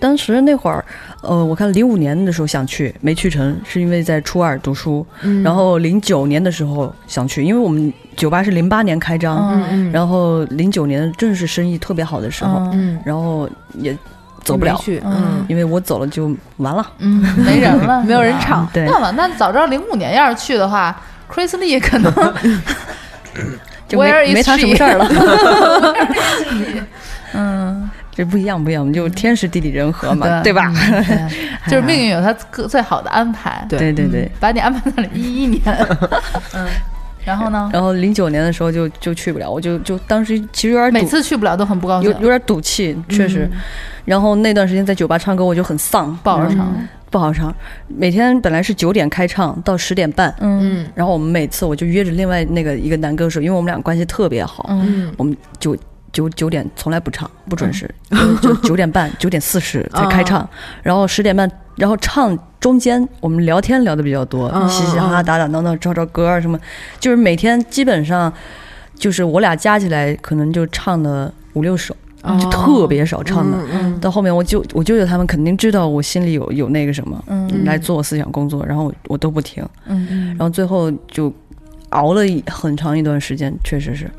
[0.00, 0.84] 当时那会儿，
[1.22, 5.04] 呃，我看零五年的时候想去，没去成，是因为在初二读书。
[5.22, 12.70] 嗯，然后零九年的时候想去，因为我们酒吧是零八年开张，然后零九年正是生意特别好的时候，
[13.04, 13.92] 然后也
[14.44, 16.92] 走不了，去，嗯嗯，因为我走了就完了。
[16.98, 20.96] 嗯，没人了， 没有人唱，对，那么，那早知道零五年要是去的话
[21.28, 22.12] ，Chris Lee 可能
[23.88, 24.76] 就没没他什么？
[24.76, 25.08] 事儿了。
[27.34, 30.72] 嗯，这不一样，不一样，我们就天时地利人和嘛，对吧？
[31.68, 34.30] 就是命运有它各最好的安排，对对对对。
[34.40, 35.60] 把你安排到了一一年，
[36.54, 36.66] 嗯，
[37.28, 42.10] 然后呢，然后零九年的时候就就去不了，我就就当时其实有点每次去不了都很不高兴。
[42.10, 43.46] 有，有点赌气，确实。
[44.06, 46.74] 然后那段时间在酒吧唱歌，我就很丧，不好唱，
[47.10, 47.54] 不好唱。
[47.86, 50.86] 每天本来是九点开唱到十点半，嗯。
[50.94, 55.12] 然后我们每次我就约着另外那个一个男歌手，因为我们俩关系特别好，嗯。
[55.18, 55.76] 我们九
[56.12, 57.88] 九九点从来不唱，不准时，
[58.40, 60.48] 就九点半、九点四十 才开唱，
[60.82, 66.58] 然后十点半，然后唱中间我们聊天聊的比较多，嗯嘻嘻哈哈、打打闹闹、唱唱歌啊什么，
[66.98, 68.32] 就是每天基本上
[68.94, 71.94] 就是我俩加起来可能就唱了五六首，
[72.40, 73.58] 就特别少唱的。
[73.72, 80.28] 嗯到后面我舅我舅舅他们肯定知道我心里有有那个什么，嗯来做我思想工作，然后我我都不听，嗯。
[80.28, 81.32] 然后最后就
[81.90, 84.10] 熬了一很长一段时间，确实是。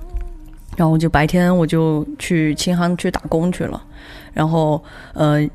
[0.80, 3.84] 然后我就白天我就去琴行去打工去了，
[4.34, 4.82] 然后
[5.14, 5.46] 呃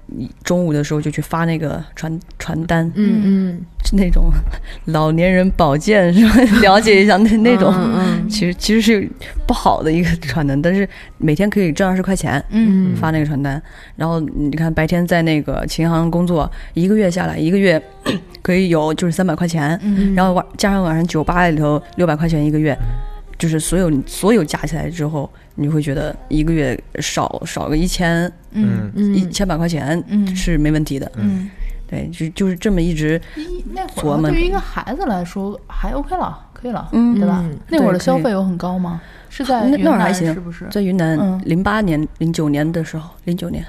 [0.43, 3.61] 中午的时候就去发那个传传单，嗯嗯。
[3.87, 4.31] 是那种
[4.87, 6.35] 老年人保健 是吧？
[6.61, 9.11] 了解一下那那种，嗯其实其实是
[9.47, 12.43] 不好的一个传单，但是每天可以挣二十块钱。
[12.51, 12.95] 嗯。
[12.95, 13.63] 发那个传单，
[13.97, 17.83] 然后你看白天在那个琴行工作，一个月下来，一个月
[18.43, 20.15] 可以有就是三百块钱，嗯。
[20.15, 22.77] 然后晚加上晚上酒吧里头六百块钱一个月，
[23.39, 31.11] 就是所有所有加起来之后，你会觉得一个月少少个一千嗯嗯一千百块钱嗯是没问题的。
[31.17, 31.51] 嗯，
[31.89, 37.59] 对，就就是这么一直，一那会琢磨儿对于一个孩子来说还 OK 了，可以了，嗯对吧嗯？
[37.69, 39.01] 那会儿的消费有很高吗？
[39.29, 40.67] 是在那云南那会儿还行是不是？
[40.71, 43.65] 在云南嗯零八年、零九年的时候，零九年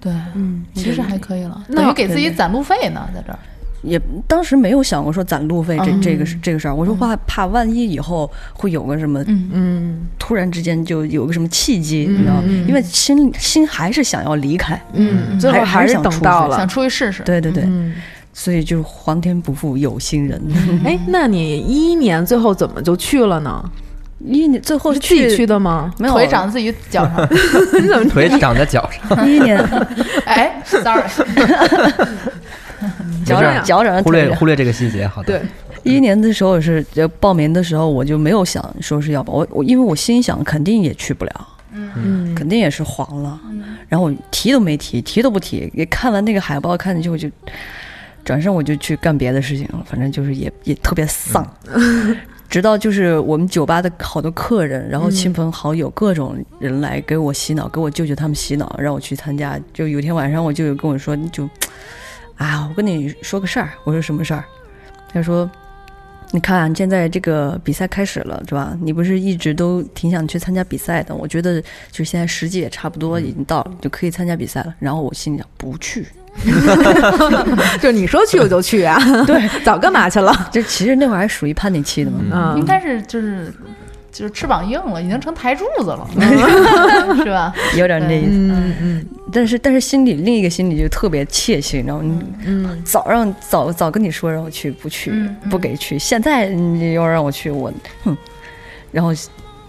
[0.00, 3.38] 对，嗯其实还可以了，那等于给自己攒路费呢，在这儿。
[3.82, 6.00] 也当时没有想过说攒路费这嗯。
[6.02, 9.50] 这个是这个事儿，我说怕怕万一以后会有个什么嗯。
[9.52, 12.42] 嗯突然之间就有个什么契机，嗯你知道吗？
[12.46, 12.66] 嗯。
[12.68, 16.56] 因为心心还是想要离开，嗯，最后还是等到了。
[16.56, 16.68] 想。
[16.68, 17.22] 出去试试。
[17.24, 17.94] 对对对，嗯，
[18.32, 20.40] 所以就是皇天不负有心人。
[20.84, 23.62] 哎，那你一一年最后怎么就去了呢？
[24.22, 25.90] 一年最后是自己去的吗？
[25.98, 26.12] 没有。
[26.12, 27.26] 腿长自己脚上，
[27.82, 29.58] 你怎么腿长在脚上， 一年。
[30.26, 31.02] 哎，sorry，
[33.24, 35.38] 脚掌脚掌忽略忽略这个细节，好的。
[35.38, 35.42] 对，
[35.82, 43.38] 一一年的时候是呃报名的时候我就没有想说是要报我我因为我心想肯定也去不了，嗯肯定也是黄了。
[43.88, 45.70] 然后我提都没提，提都不提。
[45.74, 47.28] 也看完那个海报，看进去我就
[48.24, 51.44] 转身我就去干别的事情了，反正就是也也特别丧。
[52.48, 59.56] 直到就是我们酒吧的好多客人，然后亲朋好友各种人来给我洗脑，给我舅舅他们洗脑，让我去参加。
[59.72, 61.48] 就有一天晚上，我舅舅跟我说，你就
[62.40, 63.70] 啊，我跟你说个事儿。
[63.84, 64.44] 我说什么事儿？
[65.12, 65.48] 他说。
[66.32, 68.78] 你看，现在这个比赛开始了，是吧？
[68.80, 71.12] 你不是一直都挺想去参加比赛的？
[71.12, 71.60] 我觉得，
[71.90, 74.72] 就现在时机也差不多，已经到了，就可以参加比赛了。
[74.78, 76.06] 然后我心里想，不去，
[77.82, 80.32] 就你说去我就去啊，对， 早干嘛去了？
[80.52, 82.20] 就其实那会儿还属于叛逆期的嘛。
[82.32, 83.52] 嗯应该是就是
[84.12, 86.08] 就是翅膀硬了，已经成台柱子了，
[87.22, 87.54] 是吧？
[87.76, 88.30] 有点那意思。
[88.32, 92.20] 嗯嗯但是但是心里另一个心里就特别窃喜，你知道吗？
[92.44, 95.12] 嗯早让早早跟你说让我去，不去，
[95.48, 95.96] 不给去。
[95.98, 98.16] 现在你又让我去，我哼，
[98.90, 99.12] 然后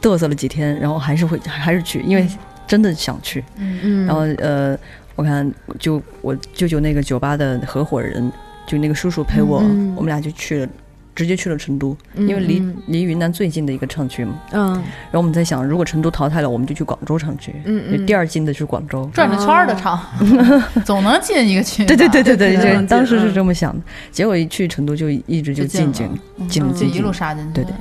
[0.02, 2.28] 嘚瑟了几天，然后还是会还是去，因为
[2.66, 3.44] 真的想去。
[3.58, 4.76] 嗯，然后呃，
[5.16, 8.32] 我看就我舅舅那个酒吧的合伙人，
[8.66, 10.70] 就那个叔叔陪我，嗯我们俩就去了，
[11.14, 14.34] 直接去了成都，嗯因为离、嗯离云南最近的一个唱区嘛。
[14.54, 17.54] 嗯然后我们在想，如果成都淘汰了，我们就去广州唱区。
[17.66, 19.10] 嗯嗯第二近的是广州。
[19.14, 20.00] 转着圈儿的唱，
[20.86, 21.86] 总能进一个群。
[21.86, 23.82] 对对对对对，当时是嗯这么想的，
[24.12, 27.54] 结果一去成都就一直就就进进进进一进进路杀进去。
[27.54, 27.74] 对对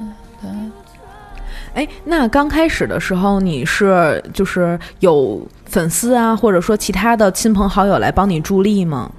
[0.43, 0.51] 对，
[1.75, 9.11] 哎，那刚开始的时候，你是就是有粉丝啊，或者说其他的亲朋好友来帮你助力吗？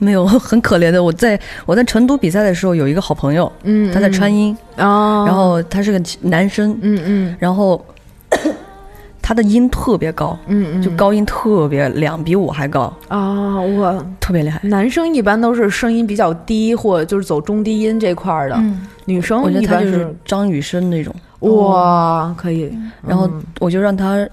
[0.00, 1.02] 没有很可怜的。
[1.02, 7.36] 我在我在成都比赛的时候，有一个好朋友，嗯，他在川音，哦，然后他是个男生，嗯嗯。
[7.38, 7.84] 然后
[9.22, 14.60] 他的音特别高，嗯嗯，就高音特别亮，比我还高，啊，我特别厉害。
[14.68, 22.70] 男生一般都是声音比较低，或者就是走中低音这块儿的，嗯，女生我觉得他就是张雨生那种，哇，可以，
[23.06, 23.42] 然后嗯。
[23.60, 24.28] 我就让他呃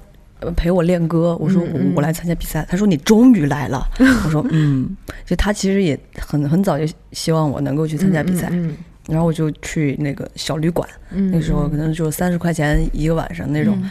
[0.55, 3.87] 陪我练歌，我说我我来参加比赛，他说你终于来了，
[4.25, 8.75] 我说嗯，就他其实也很很早就希望我能够去参加比赛，嗯
[9.07, 13.89] 然后我就去那个小旅馆，嗯，那时候可能就三十块钱一个晚上那种，嗯。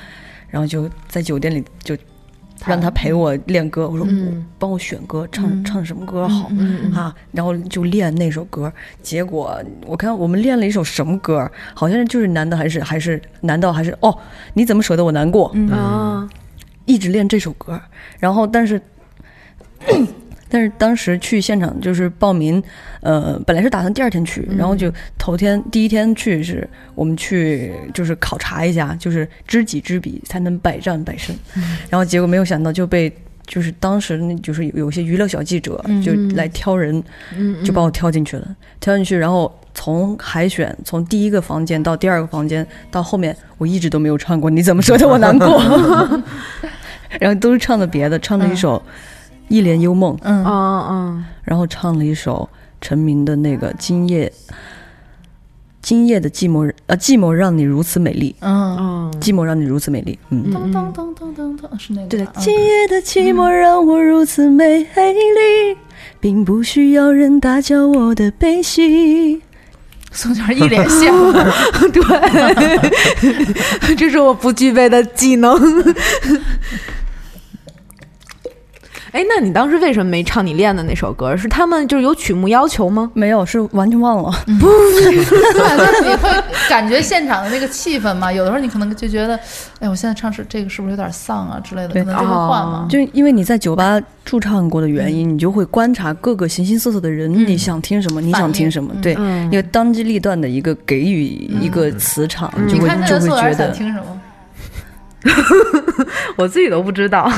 [0.48, 1.96] 然后就在酒店里就
[2.66, 4.06] 让他陪我练歌，我说
[4.58, 5.64] 帮我选歌，唱嗯。
[5.64, 6.50] 唱什么歌好。
[6.94, 8.72] 啊，然后就练那首歌，
[9.02, 14.16] 结果我看我们练了一首什么歌，好像就是难道还是还是难道还是哦？
[14.54, 15.50] 你怎么舍得我难过？
[15.54, 15.68] 嗯。
[15.70, 16.28] 啊，
[16.90, 17.80] 一直练这首歌，
[18.18, 18.80] 然后但是，
[20.48, 22.62] 但是当时去现场就是报名，
[23.00, 31.34] 呃，本来是打算第二天去，然后就头天第一天去是我们去就是考察一下，就是知己知彼才能百战百胜，
[31.88, 33.12] 然后结果没有想到就被。
[33.46, 37.02] 就是当时那就是有有些娱乐小记者嗯就来挑人，
[37.36, 45.60] 嗯就把我挑进去了，挑进去，然后从海选从第一个房间到第二个房间到后面，我一直都没有唱过，你怎么说的我难过？
[47.18, 48.78] 然后都是唱的别的，唱了一首
[49.48, 50.44] 《一帘幽梦》，嗯。
[50.44, 52.48] 啊啊，然后唱了一首
[52.80, 54.32] 陈明的那个《今夜》，
[55.82, 60.44] 今夜的寂寞，呃，寂寞让你如此美丽，嗯，嗯寂寞让你如此美丽，嗯。
[60.52, 65.76] 噔噔噔噔噔噔，是那个对的，今夜的寂寞让我如此美丽，
[66.20, 69.42] 并不需要人打搅我的悲喜。
[70.12, 71.32] 宋娟一脸羡慕，
[71.92, 72.02] 对，
[73.94, 75.56] 这是我不具备的技能。
[79.12, 81.36] 哎，那你当时为什么没唱你练的那首歌？
[81.36, 83.10] 是他们就是有曲目要求吗？
[83.14, 84.32] 没有，是完全忘了。
[84.46, 85.34] 就是
[86.04, 86.28] 你会
[86.68, 88.32] 感觉现场的那个气氛嘛？
[88.32, 89.38] 有的时候你可能就觉得，
[89.80, 92.86] 哎，我现在唱是这个是不是有点丧啊之类的，可对能就会换嘛。
[92.88, 104.20] 就因为你在酒吧驻唱过的原因，你就会观察各个形形色色的人，嗯你想听什么，你想听什么，对，嗯因为当机立断的一个给予一个磁场，就会就会觉得，听什么？
[106.36, 107.30] 我自己都不知道。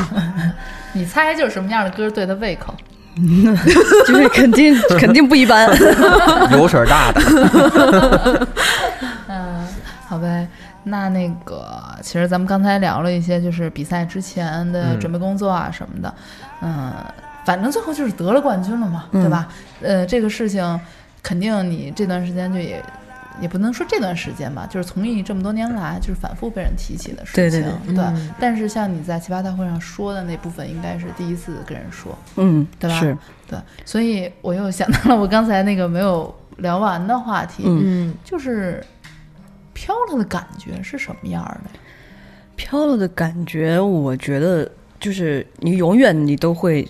[0.93, 2.75] 你猜就是什么样的歌对他胃口？
[4.07, 5.69] 就是肯定肯定不一般。
[6.53, 8.49] 油水大的，
[9.29, 9.67] 嗯，
[10.09, 10.49] 好呗。
[10.85, 11.65] 那那个，
[12.03, 16.13] 其实咱们刚才聊了一些，就是比赛之前的嗯准备工作啊什么的，
[16.63, 16.93] 嗯，
[17.45, 19.47] 反正最后就是得了冠军了嘛，嗯对吧？
[19.83, 20.81] 呃，这个事情
[21.23, 22.83] 肯定你这段时间就也
[23.41, 28.31] 也不能说这段时间吧，就是从艺这么多年来，就是反复被人提起的事情，对对对对嗯。
[28.39, 33.01] 但是像你在奇葩大会上说的那部分，应该是第一次跟人说，嗯，对吧？
[33.01, 33.17] 是，
[33.49, 38.11] 对，所以我又想到了我刚才那个没有聊完的话题，嗯。
[38.11, 38.85] 嗯就是
[39.73, 41.71] 飘了的感觉是什么样儿的？
[42.55, 44.71] 飘了的感觉，我觉得
[45.01, 46.87] 就是你永远你都会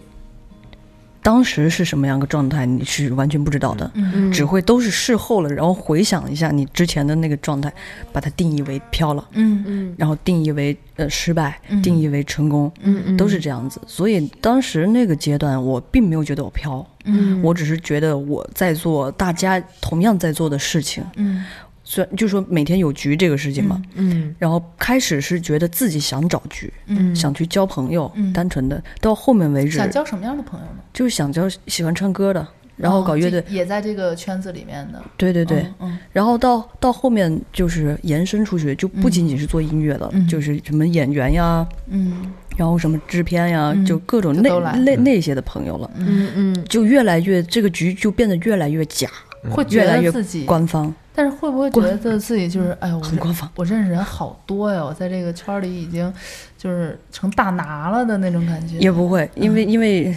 [1.22, 7.72] 当时是什么样个状态，你是完全不知道的，嗯只会都是事后了，然后回想一下你之前的那个状态，
[8.12, 9.94] 把它定义为飘了，嗯嗯。
[9.96, 11.80] 然后定义为呃失败，嗯。
[11.80, 13.80] 定义为成功，嗯嗯，都是这样子。
[13.86, 21.04] 所以当时那个阶段，我并没有觉得我飘，嗯，我只是觉得我在做大家同样在做的事情。
[21.16, 21.44] 嗯
[21.85, 28.33] 虽然就说每天有局这个事情嘛，嗯然后开始是觉得自己想找局，嗯，想去交朋友，嗯。
[28.33, 29.76] 单纯的，到后面为止。
[29.76, 30.83] 想交什么样的朋友呢？
[30.93, 35.03] 就是想交喜欢唱歌的，然后搞乐队，哦也在这个圈子里面的。
[35.16, 40.26] 对对对，嗯然后到到后面就是延伸出去，就不仅仅是做音乐了，嗯。
[40.28, 42.33] 就是什么演员呀，嗯。
[42.57, 43.85] 然后什么制片呀，嗯。
[43.85, 44.51] 就各种那
[44.85, 46.64] 那那些的朋友了，嗯嗯。
[46.68, 53.49] 就越来越这个局就变得越来越假，嗯，会觉越来越得自己，官方，但是会不会觉得自己就是哎呦，我很官方。
[53.57, 56.12] 我认识人好多呀，我在这个圈儿里已经
[56.57, 58.78] 就是成大拿了的那种感觉。
[58.78, 60.16] 也不会，因嗯为因为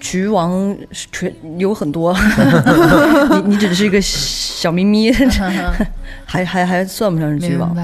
[0.00, 2.14] 局王是全有很多，
[3.44, 5.12] 你你只是一个小咪咪，
[6.26, 7.74] 还还还算不上是局王。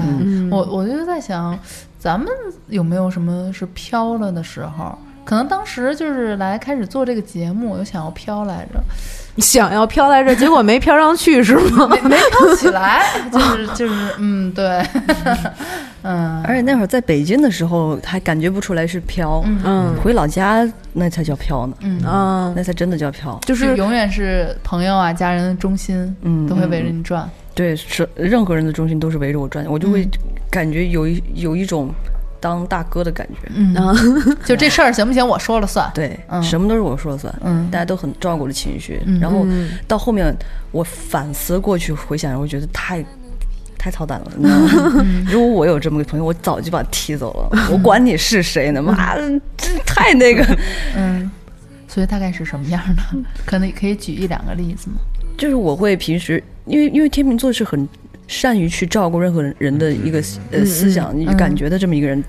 [0.51, 1.57] 我我就在想，
[1.97, 2.27] 咱们
[2.67, 4.97] 有没有什么是飘了的时候？
[5.25, 8.83] 可能当时就是来开始做这个节目，有想要飘来着，
[9.37, 11.87] 想要飘来着，结果没飘上去是吗？
[11.89, 14.81] 没没飘起来， 就是就是嗯，对，
[16.03, 19.59] 嗯，而且那会儿在北京的时候还感觉不出来是飘，嗯。
[19.63, 19.95] 嗯。
[20.03, 22.01] 回老家那才叫飘呢，嗯。
[22.03, 23.39] 啊，那才真的叫飘。
[23.45, 27.29] 就是永远是朋友啊、家人的中心，嗯，都会围着嗯你转。
[27.55, 30.09] 对，是任何人的中心都是围着我转，我就会嗯。
[30.51, 31.89] 感觉有一有一种
[32.43, 33.49] 当大哥的感觉。
[33.55, 33.95] 嗯，啊
[34.43, 35.25] 就这事儿行不行？
[35.25, 35.89] 我说了算。
[35.95, 39.01] 对，嗯什么都是我说了算，嗯大家都很照顾我的情绪。
[39.05, 40.35] 嗯然后嗯到后面
[40.71, 43.03] 我反思过去回想，我觉得太
[43.77, 44.31] 太操蛋了。
[44.35, 45.01] 你知道吗？
[45.05, 47.67] 嗯 如果我有这么个朋友，我早就把他踢走了。
[47.71, 48.81] 我管你是谁呢？
[48.81, 49.21] 妈的，
[49.55, 50.45] 这太那个。
[50.97, 51.31] 嗯，
[51.87, 53.01] 所以大概是什么样的？
[53.45, 54.97] 可能可以举一两个例子吗？
[55.37, 57.87] 就是我会平时，因为因为天秤座是很
[58.27, 62.23] 善于去照顾任何人的一个呃思想、嗯感觉的这么一个人。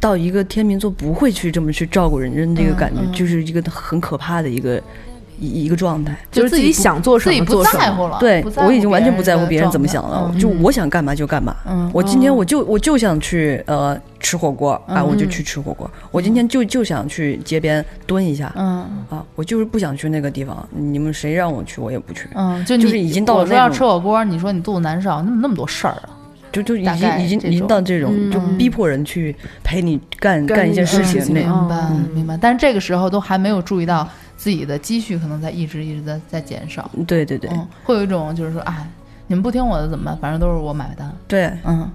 [0.00, 4.82] 到一个天秤座不会去这么去照顾人人这个感觉，就是一个很可怕的一个
[5.42, 6.16] 一一个状态。
[6.30, 8.16] 就是自己想做什么自己不做什么在乎了。
[8.20, 11.54] 对我已经完全不在乎别人怎么想了，就我想干嘛就干嘛。
[11.66, 15.90] 嗯我今天我就我就想去呃吃火锅啊，嗯我就去吃火锅。
[16.10, 20.66] 我今天就就想去街边蹲一下嗯啊，我就是不想去那个地方。
[20.70, 22.28] 你们谁让我去，我也不去。
[22.34, 26.08] 嗯，就就是已经到了我说要吃火锅，你说你肚子难受，那么那么多事儿啊。
[26.52, 29.34] 就就已经已经已经到这种嗯就逼迫人去
[29.64, 32.36] 陪你干干一件事情那明白嗯明白。
[32.36, 34.06] 但是这个时候都还没有注意到
[34.42, 36.90] 自己的积蓄可能在一直一直在在减少。
[37.06, 38.90] 对对对嗯，会有一种就是说，哎，
[39.28, 40.18] 你们不听我的怎么办？
[40.18, 41.14] 反正都是我买单。
[41.28, 41.88] 对，嗯，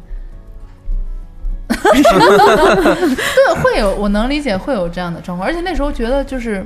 [1.68, 6.66] 对，会有，我能理解会有这样的状况，而且那时候觉得就是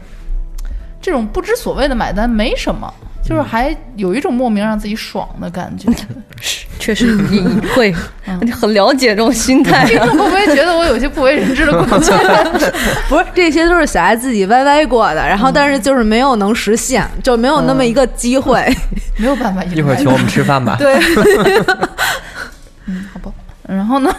[1.01, 5.91] 这种不知所谓的买单没什么，就是还有一种莫名让自己爽的感觉。
[6.39, 7.93] 是 确实你你会
[8.51, 10.07] 很了解这种心态听啊。
[10.07, 12.11] 众会不会觉得我有些不为人知的过去？
[13.07, 18.65] 不是，这些都是小爱自己歪歪过的，然后但是就是没有能实现，就没有那么一个机会。
[19.17, 20.75] 没有办法，一会儿请我们吃饭吧。
[20.79, 20.95] 对，
[22.87, 23.31] 嗯，好吧。
[23.67, 24.11] 然后呢？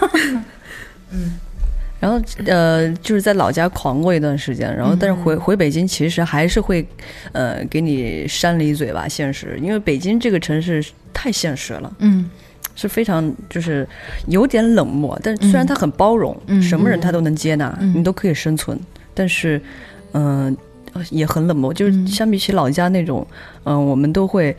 [2.02, 6.84] 然后呃，就是在老家狂过一段时间，然后但是回回北京，其实还是会，
[7.30, 10.84] 呃，给你扇了一嘴巴现实，因为北京这个城市
[11.14, 12.28] 太现实了，嗯。
[12.74, 13.86] 是非常就是
[14.28, 17.92] 有点冷漠，但虽然他很包容，嗯什么人他都能接纳，嗯。
[17.94, 18.80] 你都可以生存，
[19.12, 19.60] 但是，
[20.12, 20.56] 嗯、
[20.94, 22.06] 呃也很冷漠，就是嗯。
[22.06, 23.24] 相比起老家那种，
[23.64, 24.56] 嗯、我们都会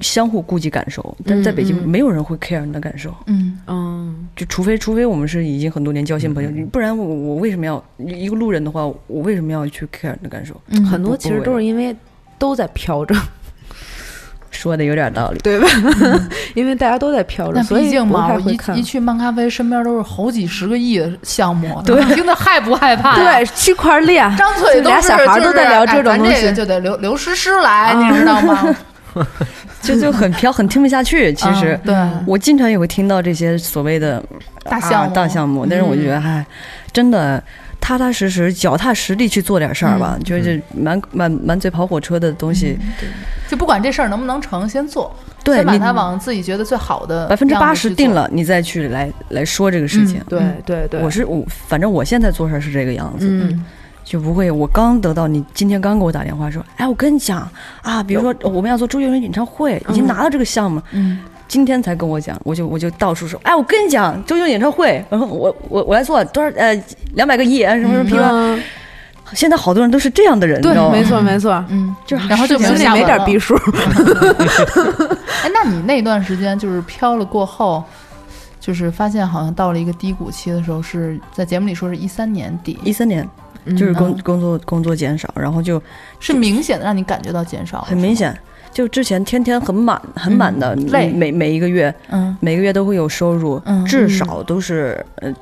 [0.00, 3.14] 相互顾及感受，但是在北京嗯没有人会 care 你的感受。
[3.26, 10.60] 嗯嗯就除非除非我们是已经很多年交心朋友，不然我我为什么要一个路人的话，我为什么要去 care 你的感受？
[10.68, 11.94] 嗯，很多其实都是因为
[12.38, 13.14] 都在飘着，
[14.50, 15.38] 说的有点道理。
[15.38, 15.68] 对吧？
[16.54, 18.82] 因为大家都在飘着，所以毕竟嘛，我一一。
[18.82, 23.38] 去漫咖啡，身边都是好几十个亿的项目，对你听的害不害怕呀？
[23.38, 26.52] 对，区块链，张嘴都是俩小孩都在聊这种东西哎这个。
[26.54, 28.74] 就得刘刘诗诗来，你知道吗？
[29.82, 31.32] 就就很飘，很听不下去。
[31.34, 34.22] 其实、嗯对我经常也会听到这些所谓的
[34.64, 36.44] 大项大项目，但是我就觉得，哎，
[36.92, 37.42] 真的。
[37.80, 42.78] 踏踏实实、脚踏实地去做点事儿吧，就是满满满嘴跑火车的东西，
[43.46, 47.90] 就不管这事儿能不能成，先做，对先把它往自己觉得最好的百分之八十。
[47.90, 50.18] 定了，你再去来来说这个事情。
[50.30, 53.62] 对嗯对对，我是我，反正我现在做事儿是这个样子，嗯
[54.04, 54.50] 就不会。
[54.50, 57.48] 我刚得到你今天刚给我打电话说，哎，我跟你讲
[57.82, 61.18] 啊，比如说我们要做周杰伦演唱会，已经拿到这个项目，嗯。
[61.46, 66.74] 今天才跟我讲，我就我就到处说，哎，我跟你讲，周杰伦演唱会，然后我我我来做多少呃
[67.14, 68.60] 两百个亿啊什么什么批发，嗯
[69.34, 70.72] 现在好多人都是这样的人，对？
[70.90, 73.54] 没错没错，嗯，就然后就心里没点逼数。
[75.42, 77.84] 哎，那你那段时间就是飘了过后，
[78.58, 83.28] 就是发现好像到了一个低谷期的时候，是在节目里说是一三年底，一三年
[83.76, 85.82] 就是工嗯工作工作减少，然后就
[86.20, 88.36] 是明显的让你感觉到减少，很明显，
[88.72, 95.32] 就之前天天很满很满的，嗯累每每一个月嗯，每个月都会有收入，嗯至少都是呃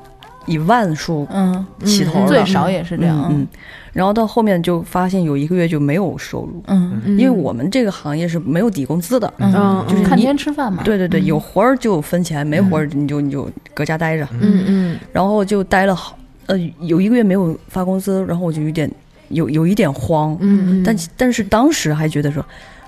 [0.45, 3.47] 以万数嗯嗯，起头的，最少也是这样，嗯嗯，
[3.93, 9.33] 然后到后面就发现有一个月就没有收入，嗯嗯因为我们这个行业是没有底工资的。
[9.37, 11.25] 嗯嗯就是你看天吃饭嘛，对对对，嗯。
[11.25, 14.27] 有活儿就分钱，没活儿你就你就搁家待着。
[14.41, 14.99] 嗯嗯。
[15.13, 16.17] 然后就待了好
[16.47, 18.89] 呃有一个月没有发工资，然后我就有点
[19.29, 22.45] 有有一点慌，嗯，但但是当时还觉得说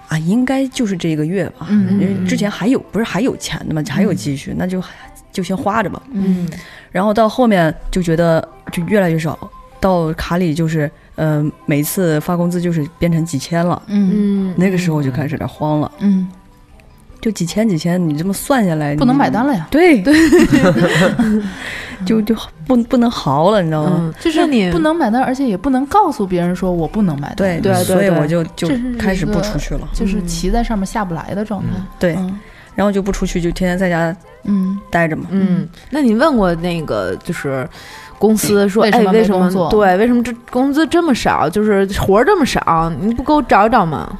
[0.07, 4.81] 啊，应该就是这个月吧，嗯因为之前还有不是还有钱的嘛，还有积蓄，那就
[5.31, 6.01] 就先花着吧。
[6.11, 6.47] 嗯。
[6.91, 9.37] 然后到后面就觉得就越来越少，
[9.79, 14.11] 到卡里就是嗯、呃每次发工资就是变成几千了，嗯。
[14.13, 16.27] 嗯，那个时候我就开始有点慌了，嗯，
[17.25, 20.13] 就几千几千，你这么算下来不能买单了呀，对对，
[22.05, 22.35] 就就
[22.67, 23.93] 不不能豪了，你知道吗？
[23.97, 28.69] 嗯，就是你不能买单，而且也不能告诉别人说我不能买单，对对对所以我就就
[28.99, 30.27] 开始不出去了，就是嗯。
[30.27, 32.39] 骑在上面下不来的状态，对，嗯。
[32.75, 34.79] 然后就不出去，就天天在家嗯。
[34.91, 35.23] 待着嘛。
[35.31, 37.67] 嗯，那你问过那个就是
[38.19, 44.15] 公司说，哎，为什么没为什么对，为什么这工资这么少，就是活儿这么少，你不给我找找吗？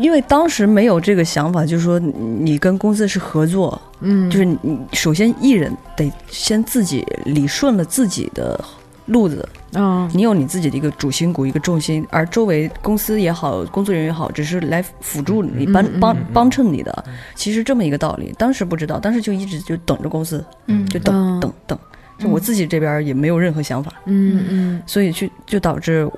[0.00, 8.58] 因为当时没有这个想法，就是说你跟公司是合作，嗯，就是你首先艺人得先自己理顺了自己的
[9.06, 10.08] 路子，嗯。
[10.12, 16.26] 你有你自己的一个主心骨、一个重心，而周围公司也好，工作人员也好，只是来辅助你、帮帮嗯。
[16.32, 17.04] 帮衬你的。
[17.34, 21.40] 其实这么一个道理，当时不知道，当时就一直就等着公司，嗯就等、嗯。
[21.40, 21.78] 等等。
[22.18, 24.82] 就我自己这边也没有任何想法，嗯嗯。
[24.86, 26.12] 所以去就导致呃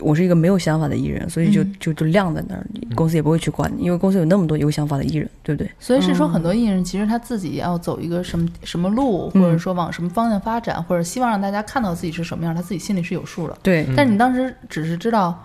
[0.00, 5.70] 我是一个没有想法的艺人，所以就嗯就就晾在那儿，公司也不会去管你，因为公司有那么多有想法的艺人，对不对？
[5.78, 13.56] 所以是说，嗯很多艺人其实他自己要走一个什么什么路，嗯或者说往什么方向发展，或者希望让大家看到自己是什么样，他自己心里是有数的。
[13.62, 15.38] 对，但是你当时只是知道，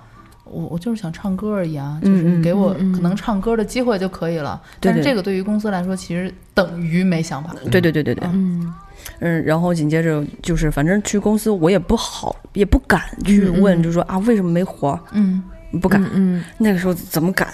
[0.45, 4.61] 我我就是想唱歌而已啊，就是给我能唱歌的机会就可以了。
[4.79, 7.53] 但是这个对于公司来说，其实等于没想法。
[7.71, 8.73] 对对对对对，嗯
[9.19, 15.43] 嗯，然后紧接着就是，反正去公司我也不好，也不敢去嗯问，嗯就说啊为什么没活儿，嗯，
[15.81, 16.03] 不敢。
[16.13, 17.47] 嗯那个时候怎么敢？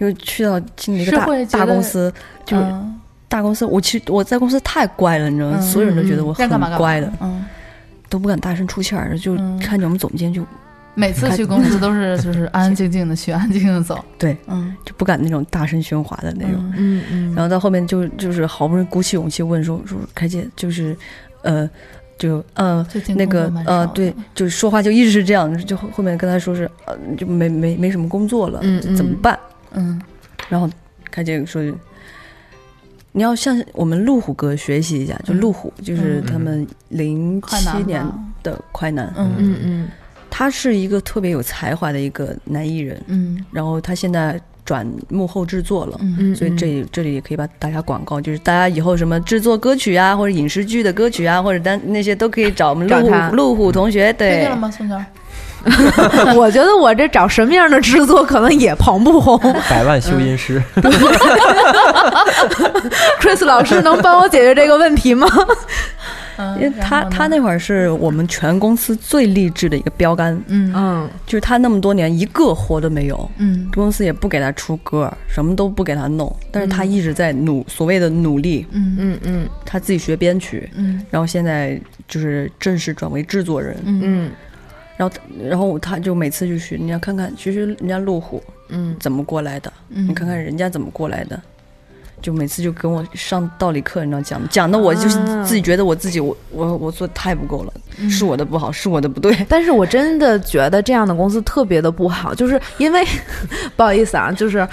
[0.00, 1.26] 因为去到进了一个大
[1.60, 2.12] 大公司，
[2.44, 5.56] 就是嗯大公司，我其实我在公司太乖了，你知道吗？
[5.58, 7.44] 嗯所有人都觉得我很该干嘛干嘛乖的，嗯，
[8.08, 10.44] 都不敢大声出气儿，就嗯看见我们总监就
[10.94, 14.04] 每次去公司都是 就是安安静静的去，安安静静的走。
[14.18, 16.54] 对，嗯，就不敢那种大声喧哗的那种。
[16.56, 20.96] 嗯嗯嗯，然后到后面就就是好不容易鼓起勇气问说说开姐就是，
[21.42, 21.68] 呃，
[22.18, 22.86] 就呃
[23.16, 28.60] 那个呃对，就说话就一直是这样，就后后面跟他说是呃就没没没什么工作了，
[28.96, 29.16] 怎么嗯。
[29.22, 29.38] 办？
[29.72, 30.00] 嗯。
[30.48, 30.68] 然后
[31.10, 31.62] 开姐说。
[33.16, 35.38] 你要向我们路虎哥学习一下，就嗯。
[35.38, 36.26] 路虎，就是嗯。
[36.26, 38.04] 他们零七年
[38.42, 39.88] 的快男，嗯嗯嗯
[40.36, 54.06] 他是一个特别有才华的一个男艺人，嗯然后他现在转幕后制作了，嗯嗯，所以这里这里也可以把大家广告，就是大家以后什么制作歌曲啊，或者影视剧的歌曲啊，或者单那些都可以找我们路虎路虎同学。
[54.06, 55.00] 确对了，吗，宋乔？
[56.34, 59.38] 我觉得我这找什么样的制作可能也捧不红。
[59.70, 60.60] 百万修音师，
[63.20, 65.28] Chris 老师能帮我解决这个问题吗？
[66.36, 70.72] 嗯，因为他他那会儿是我们全公司最励志的一个标杆，嗯。
[70.74, 71.10] 嗯。
[71.26, 73.30] 就是他那么多年一个活都没有。
[73.38, 73.68] 嗯。
[73.72, 79.48] 公司也不给他出歌，什么都不给他弄，但是他一直在努所谓的努力，嗯嗯嗯。
[79.64, 81.04] 他自己学编曲，嗯。
[81.10, 84.00] 然后现在就是正式转为制作人，嗯。
[84.02, 84.30] 嗯。
[84.96, 85.16] 然后
[85.48, 88.96] 然后他就每次就去，你要看看，其实人家路虎嗯。
[89.00, 91.40] 怎么过来的，嗯，你看看人家怎么过来的，
[92.24, 95.06] 就每次就跟我上道理课，你知道讲讲的我就
[95.44, 103.04] 自己觉得我自己我我我做得太不够了，嗯是我的不好，是我的不对，但是我真的觉得这样的公司特别的不好，就是因为
[103.76, 104.66] 不好意思啊，就是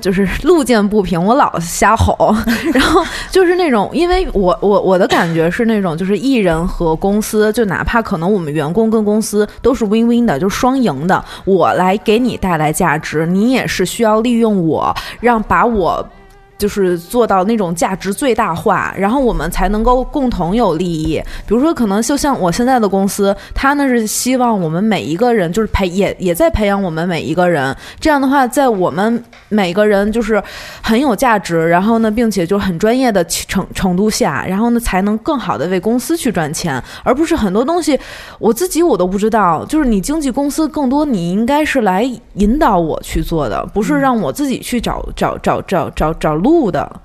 [0.00, 2.32] 就是路见不平我老瞎吼，
[2.72, 16.08] 然后就是那种，因为我我我的感觉是那种，就是艺人和公司，就哪怕可能我们员工跟公司都是 win win 的，就是双赢的，我来给你带来价值，你也是需要利用我，让把我。
[16.56, 21.20] 就是做到那种价值最大化，然后我们才能够共同有利益。
[21.46, 27.74] 比如说，可能就像我现在的公司，它呢是希望我们每一个人就是培也也在培养我们每一个人。
[27.98, 30.42] 这样的话，在我们每个人就是
[30.82, 37.98] 很有价值，然后呢，并且就很专业的程程度下，然后呢，才能更好的为公司去赚钱，而不是很多东西
[38.38, 39.64] 我自己我都不知道。
[39.66, 42.02] 就是你经纪公司更多，你应该是来
[42.34, 47.00] 引导我去做的，不是让我自己去找找找找找找路的。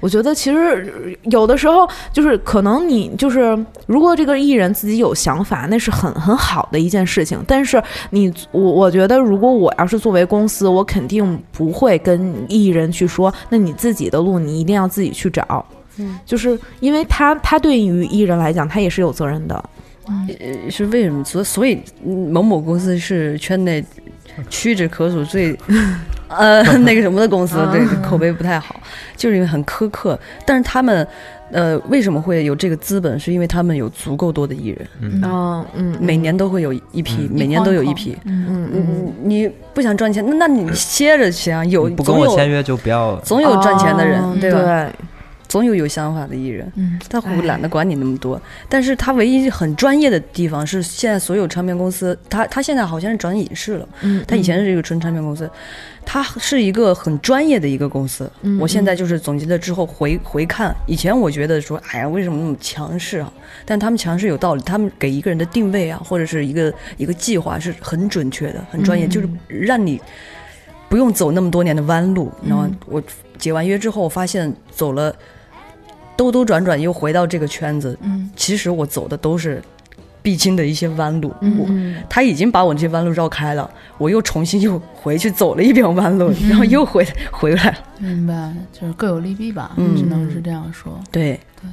[0.00, 3.54] 我觉得其实有的时候就是可能你就是
[3.84, 7.38] 如果这个艺人自己有想法，那是很很好的一件事情。
[7.46, 15.62] 但是你我我觉得如果我要是作为公司，我肯定不会跟艺人去说，那你自己的路你一定要自己去找。
[15.98, 19.62] 嗯，就是因为他他对于艺人来讲，他也是有责任的。
[20.08, 20.26] 嗯，
[20.70, 21.22] 是为什么？
[21.24, 23.84] 所所以嗯某某公司是圈内
[24.48, 25.54] 屈指可数最
[26.30, 28.80] 呃 那个什么的公司，对口碑不太好，
[29.16, 30.18] 就是因为很苛刻。
[30.46, 31.06] 但是他们
[31.50, 33.18] 呃为什么会有这个资本？
[33.18, 38.16] 是因为他们有足够多的艺人，嗯嗯嗯，每年都会有一批，嗯每年都有一批。
[38.24, 43.16] 嗯嗯嗯，你不想赚钱，那那你歇着去啊，有不跟总有我签约就不要。
[43.20, 44.88] 总有赚钱的人，哦对吧？
[45.50, 48.40] 对，总有有想法的艺人，嗯，他会懒得管你那么多。
[48.68, 55.50] 但是他唯一很专业的地方是，现在所有唱片公司，他他现在好像是转影视了，嗯，他以前是一个纯唱片公司，
[56.06, 58.30] 他是一个很专业的一个公司。
[58.42, 63.32] 嗯我现在就是总结了之后回回看，以前我觉得说，哎呀，为什么那么强势啊？
[63.64, 70.00] 但他们强势有道理，他们给一个人的定位啊，或者是一个一个计划是很准确的，很专业，嗯就是让你
[70.88, 72.30] 不用走那么多年的弯路。
[72.46, 73.02] 然后嗯我
[73.38, 75.14] 解完约之后，我发现走了
[76.20, 79.62] 兜兜转转又回到这个圈子，嗯其实我走的都是
[80.20, 81.30] 必经的一些弯路。
[81.40, 87.78] 我嗯他已经把我这些弯路绕开了，我又重新又回去走了一遍弯路，嗯然后又回回来了。
[87.98, 91.00] 明白，就是各有利弊吧，嗯只能是这样说。
[91.10, 91.70] 对对。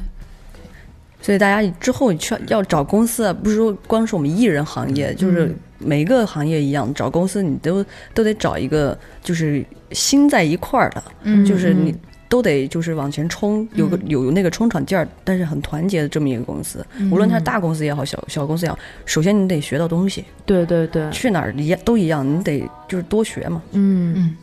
[1.22, 11.93] 所以大家之后去要找公司啊，不是说光是我们艺人行业，就是每个行业一样，找公司你都都得找一个就是心在一块儿的，嗯就是你
[12.30, 16.86] 都得就是往前冲，有个有有那个冲场劲儿，但是很团结的这么一个公司。
[17.11, 23.61] 无论它是大公司也好，小小公司也好，首先你得学到东西，对对对，去哪儿一样都一样，你得就是多学嘛。
[23.71, 24.38] 嗯嗯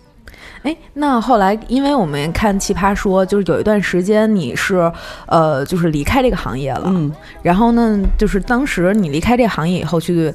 [0.62, 4.90] 哎，那后来，因为我们看《奇葩说》，就是有一段时间你是，
[5.26, 6.84] 呃，就是离开这个行业了。
[6.86, 7.12] 嗯，
[7.42, 10.32] 然后呢，就是当时你离开这个行业以后去，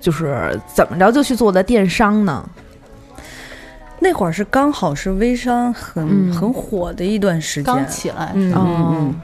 [0.00, 2.48] 就是怎么着就去做的电商呢？
[4.00, 6.32] 那会儿是刚好是微商很、嗯。
[6.32, 8.96] 很火的一段时间，刚起来，嗯哦嗯。
[8.98, 9.14] 嗯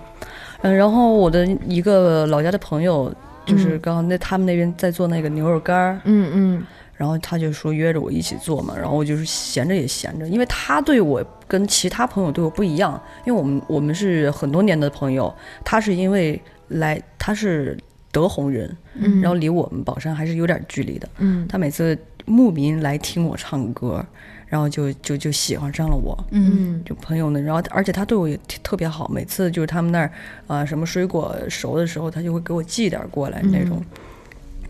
[0.62, 3.12] 嗯，然后我的一个老家的朋友，
[3.44, 6.66] 就是刚刚好那他们那边在做那个牛肉干儿，嗯嗯。
[6.94, 17.76] 然后他就说约着我一起做嘛，然后我就是闲着也闲着，因为他对我跟其他朋友对我不一样，因为我们我们是很多年的朋友，他是因为来他是
[18.12, 21.44] 德宏人，嗯，然后离我们宝山还是有点距离的，嗯。
[21.48, 24.04] 他每次慕名来听我唱歌，
[24.52, 30.12] 然后就就就喜欢上了我，嗯嗯就朋友呢，然后而且他对我也特特别好，每次就是他们那儿
[30.46, 33.82] 啊、什么水果熟的时候，他就会给我寄点儿过来那种。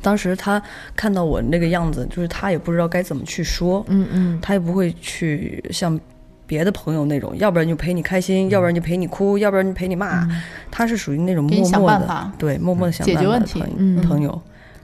[0.01, 0.63] 当时他
[0.95, 5.99] 看到我那个样子，就是他也不知道该怎么去说，嗯嗯他也不会去像
[6.47, 10.25] 别的朋友那种，要不然就陪你开心，要不然就陪你哭，要不然就陪你骂。
[10.71, 14.43] 他是属于那种默默的，对，默默的想办法的问题朋友嗯朋友，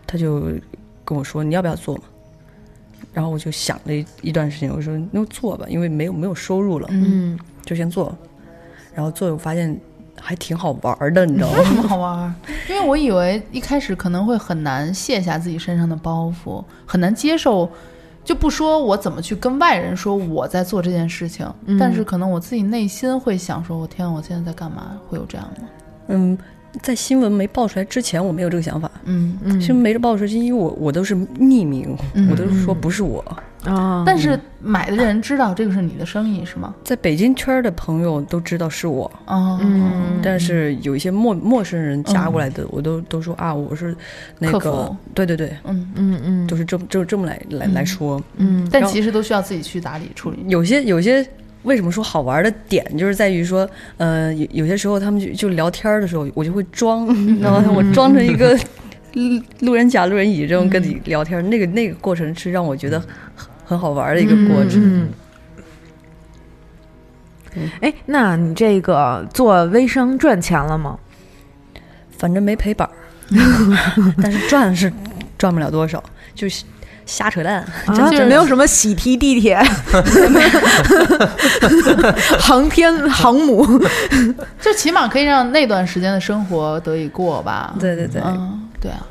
[0.08, 0.40] 他就
[1.04, 2.02] 跟我说你要不要做嘛？
[3.12, 8.16] 然后我就想了一一段时间，我说那就做吧，因为没有没有收入了，嗯就先做。
[8.94, 9.78] 然后做，我发现
[10.20, 11.58] 还挺好玩的，你知道吗？
[11.58, 12.34] 为什么好玩？
[12.68, 17.68] 因为我以为一开始可能会很难卸下自己身上的包袱，很难接受。
[18.24, 25.68] 就不说我怎么去跟外人说我在做这件事情，嗯但是可能我自己内心会想说：“我天啊，我现在在干嘛？”会有这样吗？
[26.08, 26.36] 嗯，
[26.82, 28.90] 在新闻没爆出来之前，我没有这个想法。
[29.04, 33.24] 嗯，嗯，新闻没爆出来，是因为我我都是匿名，嗯我都是说不是我。
[33.64, 36.72] 啊，但是买的人知道这个是你的生意是吗？
[36.84, 40.20] 在北京圈的朋友都知道是我，哦，嗯。
[40.22, 43.94] 但是有一些陌陌生人加过来的，我都都说啊，我是
[44.38, 46.46] 那个客服，对对对，嗯嗯嗯。
[46.46, 47.74] 都是这么就这么来来嗯。
[47.74, 48.22] 来说。
[48.36, 48.66] 嗯。
[48.70, 50.38] 但其实都需要自己去打理处理。
[50.46, 51.26] 有些有些
[51.64, 57.06] 为什么说好玩的点，就是在于说，呃，有有些时候他们就就聊天的时候，我就会装，
[57.40, 58.56] 然后我装成一个
[59.14, 63.00] 路 路人甲、路人乙这种跟你聊天，那个那个过程是让我觉得
[63.34, 64.80] 很很好玩的一个过程。
[64.82, 65.08] 嗯。
[67.80, 70.98] 哎，那你这个做微商赚钱了吗？
[72.16, 72.92] 反正没赔本儿，
[74.22, 74.92] 但是赚是
[75.36, 76.02] 赚不了多少，
[76.34, 76.64] 就是
[77.08, 79.58] 瞎扯淡，啊 就是没有什么喜提地铁、
[82.38, 83.66] 航天航母，
[84.60, 87.74] 就起码可以让那段时间的生活得以过吧。
[87.80, 89.04] 对对对，嗯，对啊，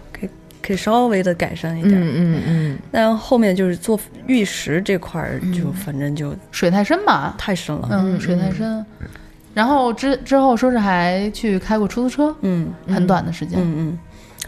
[0.61, 1.95] 可以稍微的改善一点。
[1.99, 7.87] 嗯嗯但后面就是做玉石这块儿，就反正就水太深吧，太深了。
[7.91, 8.85] 嗯，水太深。
[9.53, 13.59] 然后之之后说是还去开过出租车，嗯很短的时间。
[13.59, 13.97] 嗯嗯，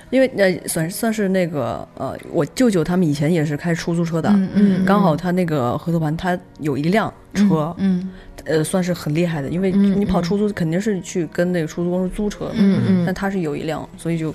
[0.10, 8.10] 因为呃，算算是那个呃，我舅舅他们以前也是开出租车的，嗯嗯，刚好他那个合作盘他有一辆车，嗯
[8.46, 13.04] 呃，算是很厉害的，因为嗯你跑出租肯定是去跟那个出租公司租车，嗯嗯。
[13.06, 14.34] 但他是有一辆，所以就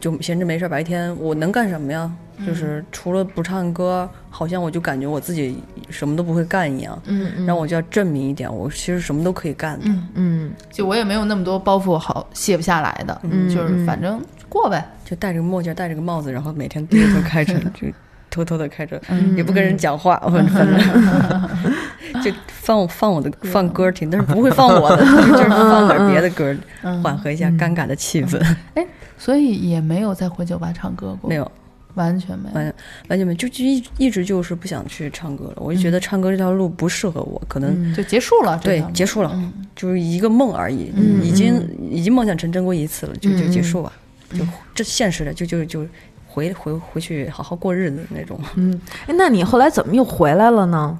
[0.00, 2.10] 就闲着没事儿，白天我能干什么呀？
[2.46, 5.58] 就是除了不唱歌，好像我就感觉我自己
[5.90, 7.44] 什么都不会干一样，嗯嗯。
[7.46, 9.84] 然后我就要证明一点，我其实什么都可以干的。
[9.84, 10.52] 嗯，嗯。
[10.70, 14.18] 就我也没有那么多包袱好卸不下来的，嗯就是反正
[14.50, 14.86] 过呗。
[15.06, 17.86] 就戴着个墨镜，戴着个帽子，然后每天低着头开车， 就
[18.28, 20.56] 偷偷的开车，嗯也不跟人讲话，反正
[22.22, 28.38] 就放放我的放歌听，但是不会放我的， 就是放点别的歌，嗯缓和一下尴尬的气氛。
[28.74, 28.86] 哎
[29.18, 31.50] 所以也没有再回酒吧唱歌过，没，有，
[31.94, 32.54] 完全没有。
[32.54, 32.74] 完
[33.08, 35.54] 完全没，就就一一直就是不想去唱歌了。
[35.56, 43.92] 我就觉得唱歌这条路不适合我，可能就结束了，对结束了嗯就是一个梦而已，嗯已经已经梦想成真过一次了，就就嗯结束吧，
[44.30, 45.86] 就这现实的就就就
[46.26, 48.40] 回回回去好好过日子那种。
[48.56, 50.98] 嗯，哎，那你后来怎么又回来了呢？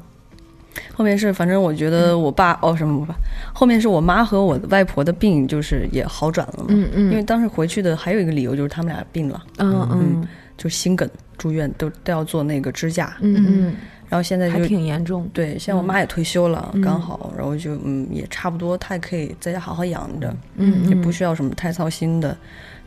[0.95, 3.15] 后面是，反正我觉得我爸、哦什么我爸，
[3.53, 6.67] 后面是我妈和我外婆的病就是也好转了嘛。
[6.69, 13.75] 嗯嗯因为当时回去的还有一个理由就是他们俩病了，嗯嗯就心梗住院都都要做那个支架，嗯嗯
[14.11, 15.27] 然后现在就挺严重。
[15.33, 16.83] 对，现在我妈也退休了，嗯。
[16.83, 22.37] 刚好，然后就嗯也差不多，她也可以在家好好养着，嗯，也不需要什么太操心的。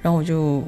[0.01, 0.61] 然后我就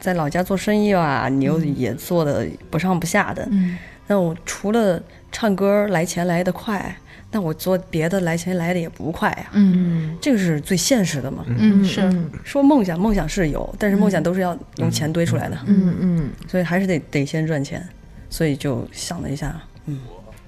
[0.00, 3.78] 在老家做生意吧，你又也做的不上不下的，嗯。
[4.08, 5.00] 那我除了
[5.30, 6.92] 唱歌来钱来的快，
[7.30, 10.16] 那我做别的来钱来的也不快呀、嗯。
[10.20, 11.44] 这个是最现实的嘛。
[11.46, 11.84] 嗯。
[11.84, 12.00] 是。
[12.00, 16.30] 嗯说梦想，梦想是有，但是梦想都是要用钱堆出来的，嗯嗯。
[16.48, 17.86] 所以还是得得先赚钱。
[18.32, 19.98] 所以就想了一下，嗯，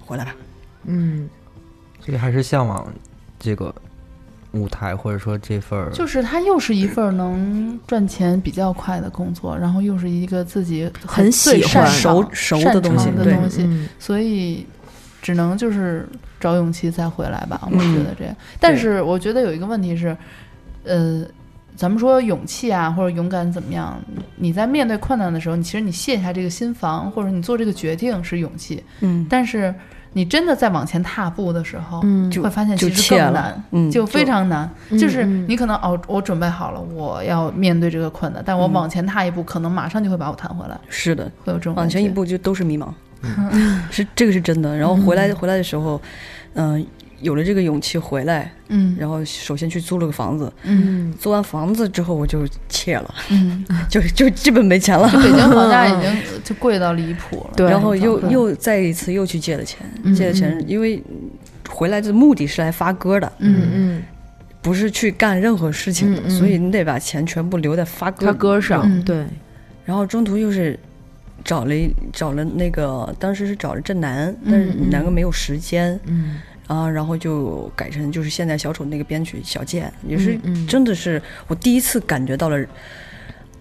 [0.00, 0.34] 回来吧。
[0.84, 1.28] 嗯
[2.00, 2.92] 所以还是向往
[3.38, 3.74] 这个
[4.52, 14.66] 舞台，或者说这份儿就是它又是一份能赚钱比较快的工作，然后又是一个自己很喜欢熟熟的东西的东西，嗯所以
[15.20, 16.08] 只能就是
[16.40, 17.60] 找勇气再回来吧。
[17.70, 20.16] 我嗯觉得这样，但是我觉得有一个问题是，
[20.84, 21.24] 呃。
[21.76, 23.98] 咱们说勇气啊，或者勇敢怎么样？
[24.36, 29.74] 你在面对困难的时候，你其实你卸下这个心防，或者你做这个决定是勇气，嗯，但是
[30.12, 34.70] 你真的在往前踏步的时候，嗯会发现其实更难，嗯就非常难。
[34.90, 42.08] 嗯就是嗯你可能哦，我准备好了，我要面对这个困难，但我往前踏一步，可能马上就会把我弹回来，是的，会有这种往前一。
[42.08, 42.88] 步就都是迷茫，
[43.90, 44.76] 是这个是真的。
[44.76, 45.98] 然后回来回来的时候，
[46.54, 46.84] 嗯、
[47.22, 48.94] 有了这个勇气回来，嗯。
[48.98, 51.12] 然后首先去租了个房子，嗯。
[51.18, 55.08] 租完房子之后我就怯了，嗯， 就就基本没钱了。
[55.22, 56.10] 北京房价已经
[56.44, 57.50] 就贵到离谱了。
[57.56, 57.70] 对。
[57.70, 60.14] 然后又又再一次又去借了钱，嗯。
[60.14, 61.02] 借了钱，因为
[61.68, 64.02] 回来的目的是来发歌的，嗯嗯。
[64.60, 66.30] 不是去干任何事情的，嗯嗯。
[66.30, 69.02] 所以你得把钱全部留在发歌他歌上嗯。
[69.04, 69.24] 对，
[69.84, 70.78] 然后中途又是
[71.44, 74.90] 找了一找了那个，当时是找了郑楠，但是嗯嗯。
[74.90, 76.36] 南哥没有时间，嗯
[76.66, 82.64] 啊，然后就改成就是现在小丑那个编曲小贱，也是真的是我第一次感觉到了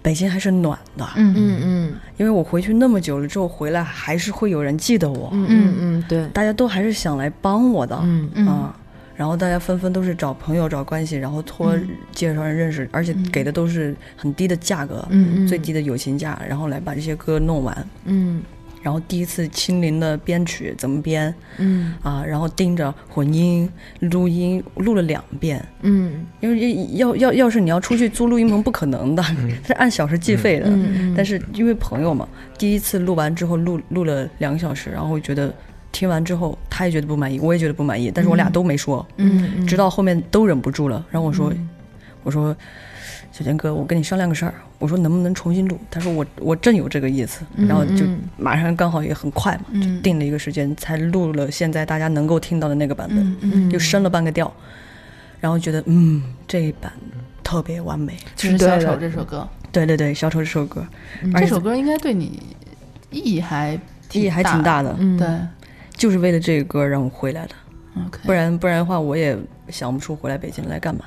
[0.01, 5.75] 北京还是暖的，嗯嗯嗯因为我回去那么久了之后回来还是会有人记得我，嗯嗯。
[5.79, 8.47] 嗯对，大家都还是想来帮我的，嗯嗯。
[8.47, 8.75] 啊。
[9.15, 11.89] 然后大家纷纷都是找朋友找关系，然后托嗯。
[12.11, 15.47] 介绍人认识，而且给的都是很低的价格，嗯嗯。
[15.47, 17.87] 最低的友情价，然后来把这些歌弄完。
[18.05, 18.41] 嗯
[18.81, 23.69] 然后第一次亲临的编曲怎么编嗯啊，然后盯着混音、
[23.99, 25.63] 录音，录了两遍。
[25.81, 29.21] 嗯因为要要要是你要出去租录音棚，不可能的，
[29.63, 30.65] 它 是按小时计费的。
[30.67, 32.27] 嗯但是因为朋友嘛，
[32.57, 35.53] 第一次录完之后录录了两个小时，然后觉得
[35.91, 41.53] 听完之后他也觉得不满意，我也觉得不满意，但是我俩都没说，嗯直到后面都忍不住了，然后我说，
[42.23, 42.55] 我说。
[43.31, 45.79] 小健哥，我跟你商量个事儿，我说能不能重新录？
[45.89, 48.05] 他说我我正有这个意思，然后就
[48.37, 54.51] 马上刚好也很快嘛，就定了一个时间，才录了现在大家能够听到的那个版本，嗯嗯，又升了半个调，
[55.39, 56.91] 然后觉得嗯这一版
[57.41, 58.17] 特别完美。
[58.35, 60.85] 就是小丑这首歌，对对对，小丑这首歌
[61.35, 62.41] 这首歌应该对你
[63.11, 63.79] 意义还
[64.11, 65.27] 意义还挺大的，嗯对
[65.95, 67.55] 就是为了这个歌让我回来的
[68.23, 69.37] 不然不然的话我也
[69.69, 71.05] 想不出回来北京来干嘛。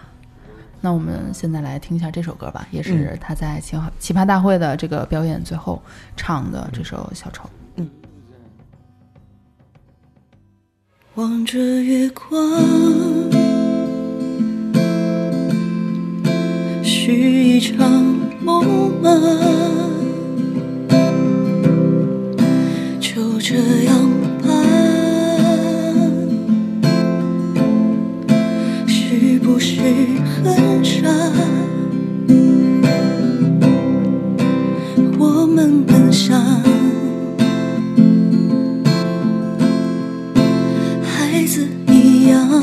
[0.84, 5.82] 那我们现在来听一下这首歌吧，也是他在奇葩奇葩大会的这个表演最后
[6.14, 7.44] 唱的这首《小丑》。
[7.76, 7.88] 嗯。
[11.14, 12.28] 望着月光，
[16.82, 17.90] 许一场
[18.42, 19.10] 梦吗？
[23.00, 24.10] 就这样
[24.42, 24.93] 吧。
[30.44, 31.08] 很傻？
[35.18, 36.40] 我们很像
[41.02, 42.62] 孩子一样，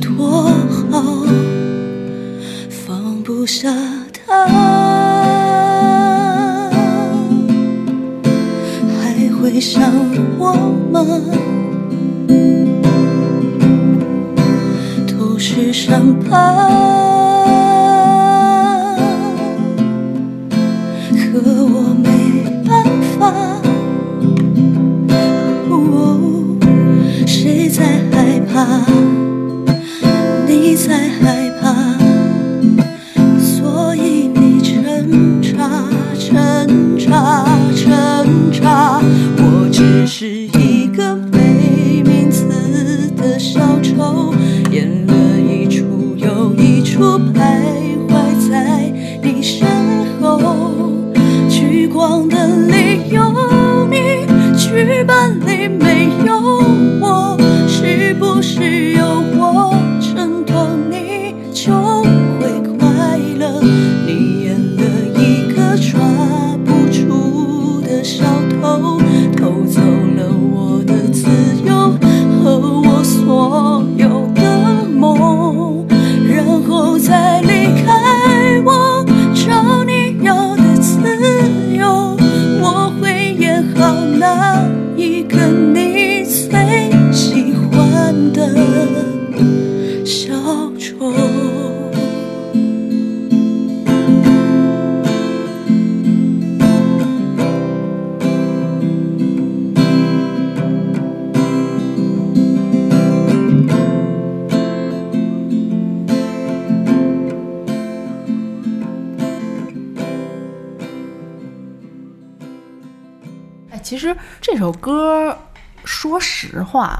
[0.00, 0.42] 多
[0.90, 1.24] 好，
[2.68, 3.72] 放不下
[4.12, 4.46] 他，
[9.00, 9.90] 还会想
[10.38, 10.52] 我
[10.92, 11.00] 吗？
[15.54, 16.34] 是伤疤。
[21.12, 22.08] 可我没
[22.66, 22.84] 办
[23.16, 23.20] 法。
[25.70, 25.72] 哦，
[27.24, 28.84] 谁在害怕？
[30.48, 30.88] 你在
[31.20, 31.43] 害怕，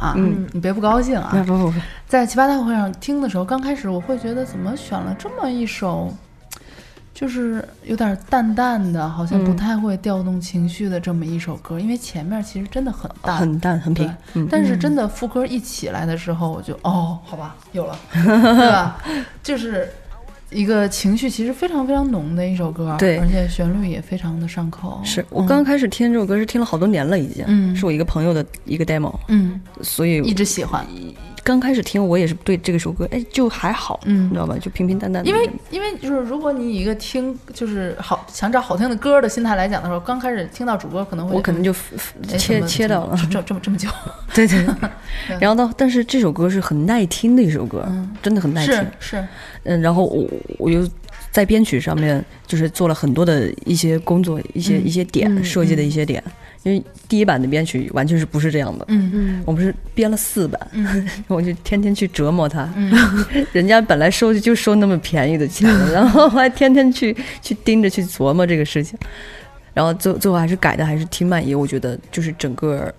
[0.04, 0.46] 啊，嗯。
[0.52, 1.74] 你别不高兴啊，不不不，
[2.06, 6.12] 在奇葩大会上听的时候，刚开始我会觉得怎么选了这么一首，
[7.14, 14.46] 就是有点淡淡的，好像不嗯太会调动情绪的这么一首歌，因为前面其实真的很淡，很淡很平，嗯。
[14.50, 18.96] 但是真的副歌一起来的时候，我就哦，好吧，有了， 对吧？
[19.42, 19.88] 就是
[20.54, 23.18] 一个情绪其实非常非常浓的一首歌，对。
[23.18, 25.00] 而且旋律也非常的上口。
[25.04, 27.74] 是我刚开始听这首歌是听了好多年了已经，嗯。
[27.74, 30.86] 是我一个朋友的一个 demo，嗯，所以一直喜欢，
[31.44, 34.56] 刚开始听我也是对这个首歌，哎，就还好，嗯你知道吧？
[34.58, 35.28] 就平平淡淡的。
[35.28, 41.72] 因为因为就是如果你以一个听就是好想找好听的歌的心态来讲的时候，刚开始听到主播可能会我可能就
[42.38, 43.88] 切切掉了，这这这么这么久，
[44.34, 44.64] 对对。
[45.38, 47.86] 然后到，但是这首歌是很耐听的一首歌，
[48.22, 48.86] 真的很耐听是。
[48.98, 49.28] 是，
[49.64, 50.26] 嗯，然后我
[50.58, 50.88] 我又
[51.30, 56.22] 在编曲上面就是做了很多的一些工作，一些、嗯一些点、嗯设计的一些点，
[56.64, 58.84] 因为第一版的编曲完全是不是这样的。
[58.88, 62.68] 嗯嗯我们是编了四版，嗯 我就天天去折磨他。
[62.76, 62.92] 嗯
[63.52, 68.98] 人家本来收就收那么便宜的钱，然后我还天天去去盯着去琢磨这个事情，
[69.72, 71.54] 然后最最后还是改的还是挺满意。
[71.54, 72.92] 我觉得就是整个，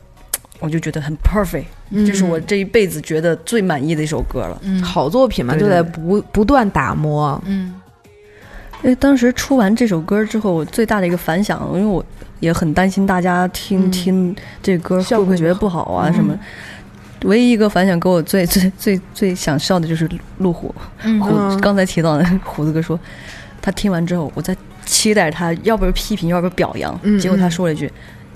[0.60, 1.66] 我就觉得很 perfect，、
[2.06, 4.60] 这是我这一辈子觉得最满意的一首歌了。
[4.64, 7.42] 嗯好作品嘛，对就得不不断打磨。
[7.46, 7.74] 嗯
[8.86, 12.06] 因为当时出完这首歌之后，我最大的一个反响，因为我
[12.40, 16.38] 也很担心大家听、嗯听这歌会不会觉得不好啊嗯什么。
[17.24, 20.08] 唯一一个反响给我最最最最想笑的就是
[20.38, 20.74] 路虎，
[21.04, 23.00] 嗯虎嗯刚才提到的 虎子哥说，
[23.60, 24.56] 他听完之后，我在
[24.86, 27.92] 期待他要不是批评，要不是表扬，嗯结果他说了一句。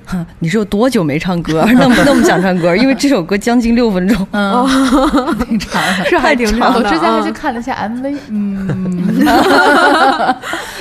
[0.09, 1.63] 哈， 你是有多久没唱歌？
[1.77, 2.73] 那么那么想唱歌？
[2.77, 4.67] 因为这首歌将近六分钟，嗯，
[5.45, 6.05] 挺长的。
[6.09, 6.79] 是还挺长的。
[6.79, 9.15] 我之前还去啊看了一下 MV，嗯，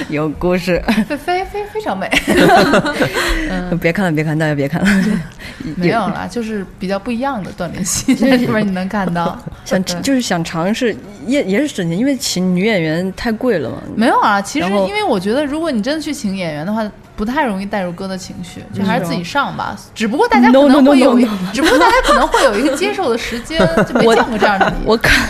[0.08, 0.82] 有故事。
[1.06, 2.08] 非非非非常美。
[3.80, 4.88] 别看了，别看，大家别看了。
[5.76, 9.38] 没有啦，就是比较不一样的锻炼系，这里面你能看到。
[9.64, 13.76] 想就是想尝试，也也是省钱，因为请女演员太贵了嘛。
[13.94, 16.88] 没有啊，其实因为我觉得，如果你真的去请演员的话，
[17.18, 19.76] 不太容易带入歌的情绪，就还是自己上吧。
[19.92, 21.18] 只不过大家可能会有.
[21.52, 24.76] 只不过大家可能会有一个接受的时间，就没我见过这样的你。
[24.84, 25.28] 我看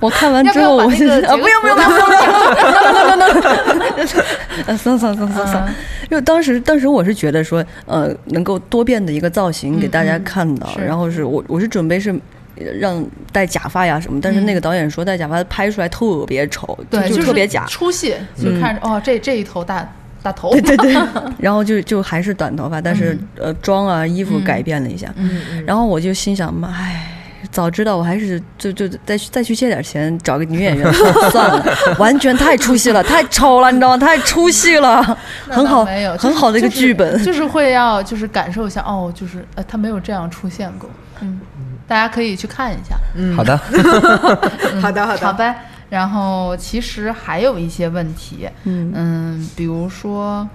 [0.00, 2.16] 我看完之后，我就那个截个啊不用不要图拿过来
[4.66, 5.74] 呃，算算算算算嗯，
[6.10, 12.12] 因为当时当时我是觉得说，呃，能够多变的一个造型给大家看到，是然后是我我是准备是
[12.56, 19.86] 呃让戴假发呀什么，但是那个导演说戴假发拍出来特别丑，对，就就是特别假，出戏，就看着哦，这这一头大
[20.26, 20.96] 大头，对对 对，
[21.38, 27.12] 然后就就还是短头发，但是呃妆啊衣服改变了一下，嗯然后我就心想嘛，哎。
[27.52, 30.92] 早知道我还是就就再去再去借点钱找个女演员
[31.30, 31.64] 算了，
[31.96, 33.96] 完全太出戏了，太丑了，你知道吗？
[33.96, 35.00] 太出戏了，
[35.48, 37.22] 很好，没有，很好的一个剧本。
[37.24, 41.40] 就是会要就是感受一下哦，就是呃，他没有这样出现过，嗯，
[41.86, 43.34] 大家可以去看一下，嗯。
[43.36, 43.56] 好的，
[44.82, 45.26] 好的，好的。
[45.26, 45.54] 好呗。
[45.88, 50.48] 然后其实还有一些问题，嗯嗯，比如说，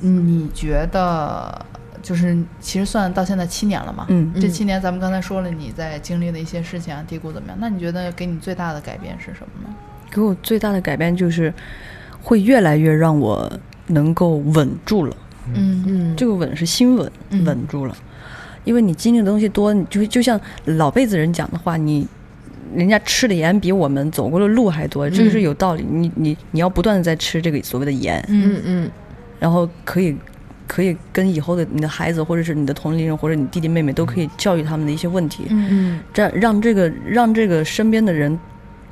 [0.00, 1.64] 嗯你觉得
[2.02, 7.56] 就是其实算到现在七年了嘛，嗯这七年咱们刚才说了你在经历的一些事情啊，低谷怎么样？
[7.60, 9.74] 那你觉得给你最大的改变是什么呢？
[10.10, 11.52] 给我最大的改变就是，
[12.22, 13.50] 会越来越让我
[13.86, 15.16] 能够稳住了。
[15.54, 17.96] 嗯嗯，这个稳是心稳，嗯稳住了。
[18.64, 22.06] 因为你经历的东西多，你就就像老辈子人讲的话，你
[22.74, 25.84] 人家吃的盐比我们走过的路还多，这个是有道理。
[25.88, 28.90] 你你你要不断的在吃这个所谓的盐，嗯嗯。
[29.38, 30.16] 然后可以
[30.66, 36.00] 可以跟以后的你的孩子，或者是你的同龄人，或者你弟弟妹妹，都可以教育他们的一些问题，嗯嗯。
[36.12, 38.38] 这样让这个让这个身边的人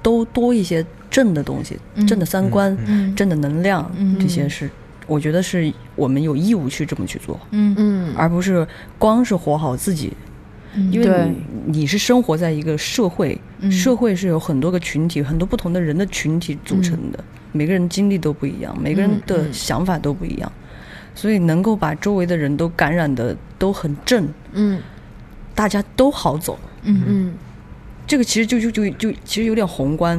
[0.03, 2.07] 都多一些正的东西，嗯。
[2.07, 4.18] 正的三观，嗯正的能量，嗯。
[4.18, 4.68] 这些是
[5.07, 7.74] 我觉得是我们有义务去这么去做，嗯。
[7.78, 8.14] 嗯。
[8.16, 8.66] 而不是
[8.99, 10.12] 光是活好自己。
[10.91, 11.29] 因为
[11.64, 13.70] 你你是生活在一个社会，嗯。
[13.70, 19.53] 社会是有很多个群体，很多不同的人的群体组成的，每个人经历都不一样，每个人嗯的嗯。
[19.53, 20.51] 想法都不一样，
[21.14, 24.81] 所以能够把周围的人都感染的都很正，嗯。
[25.55, 26.59] 大家都好走。
[26.85, 27.35] 嗯嗯。
[28.07, 30.18] 这个其实就就就就其实有点宏观，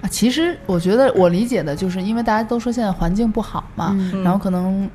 [0.00, 4.22] 啊，其实我觉得我理解的就是，因为大家都说现在环境不好嘛，嗯。
[4.22, 4.88] 然后可能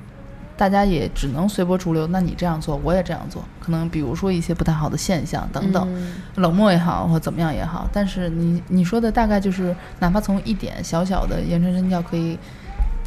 [0.57, 2.07] 大家也只能随波逐流。
[2.07, 5.87] 那你这样做，我也这样做，可能比如说一些不太好的现象等等，
[6.35, 7.87] 冷漠也好或怎么样也好。
[7.93, 12.37] 但是你你说的大概就是，哪怕从一点小小的言传身教可以。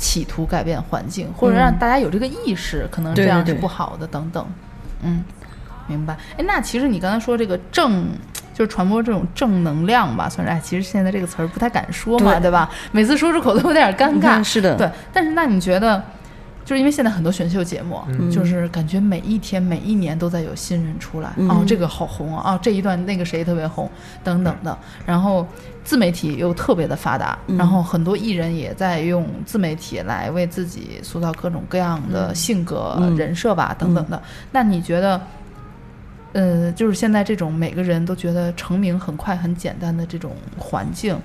[0.03, 4.46] 企图改变环境，或者让大家有这个意识，可能这样是不好的，等等。
[5.03, 5.22] 嗯，
[5.86, 6.16] 明白。
[6.38, 8.07] 哎，那其实你刚才说这个正，
[8.55, 10.51] 就是传播这种正能量吧，算是。
[10.51, 12.70] 哎，其实现在这个词儿不太敢说嘛，对对吧？
[12.92, 14.40] 每次说出口都有点尴尬。
[14.40, 14.90] 嗯是的对。
[15.12, 16.03] 但是那你觉得，
[16.70, 23.90] 就是因为现在很多选秀节目，嗯就是感觉每一天、每一年都在有新人出来，嗯哦，这个好红啊，哦，这一段那个谁特别红，
[24.22, 24.78] 等等的。
[25.04, 25.44] 然后
[25.82, 34.22] 自媒体又特别的发达，嗯然后很多艺人也在用自媒体来为自己塑造各种各样的性格、嗯人设吧，等等的。
[34.52, 35.20] 那你觉得？
[36.32, 41.18] 呃，就是现在这种每个人都觉得成名很快、很简单的这种环境，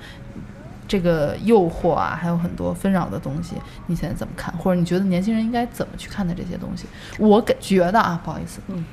[0.88, 3.56] 这个诱惑啊，还有很多纷扰的东西，
[3.88, 4.54] 你现在怎么看？
[4.58, 6.86] 或者你觉得年轻人应该怎么去看待这些东西？
[7.20, 8.84] 我感觉得啊，不好意思，嗯，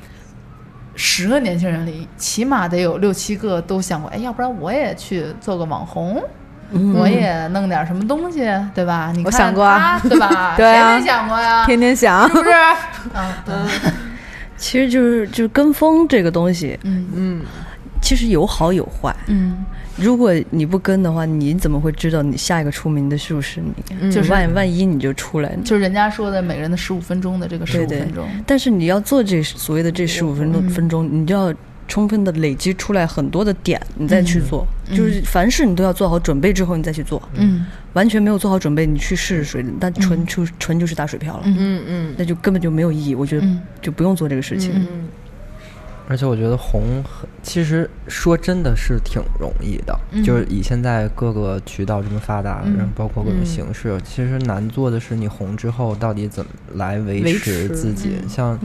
[0.94, 6.22] 十个年轻人里，起码得有六七个都想过，哎，要不然我也去做个网红。
[6.74, 8.38] 嗯我也弄点什么东西，
[8.74, 9.12] 对吧？
[9.14, 10.54] 你看我想过啊对吧？
[10.56, 11.66] 对啊谁没想过呀？
[11.66, 12.50] 天天想是，不是？
[13.12, 13.54] 啊，对，
[14.56, 17.42] 其实就是就是跟风这个东西，嗯嗯
[18.00, 19.14] 其实有好有坏。
[19.26, 19.66] 嗯，
[19.96, 23.72] 如果你不跟的话，你怎么会知道你下一个出名的是不是你？
[24.00, 25.58] 嗯就是万万一你就出来了。
[25.64, 31.54] 就是人家说的每个人的十五分钟的这个十五分钟，但是你要做这所谓的这十五分钟、嗯分钟，你就要
[31.88, 34.66] 充分的累积出来很多的点，你再去做。
[34.88, 37.22] 就是凡事你都要做好准备之后，你再去做。
[37.34, 43.14] 嗯完全没有做好准备，你去试试水，那纯就纯就是打水漂了，嗯嗯嗯那就根本就没有意义。
[43.14, 44.72] 我觉得嗯就不用做这个事情。
[44.74, 45.08] 嗯
[46.08, 50.22] 而且我觉得红很，其实说真的是挺容易的，嗯。
[50.22, 52.76] 就是以现在各个渠道这么发达，嗯。
[52.76, 58.16] 然后包括各种嗯形式，其实难做的是你红之后到底怎么来维维持持自己。
[58.22, 58.28] 嗯。
[58.28, 58.58] 像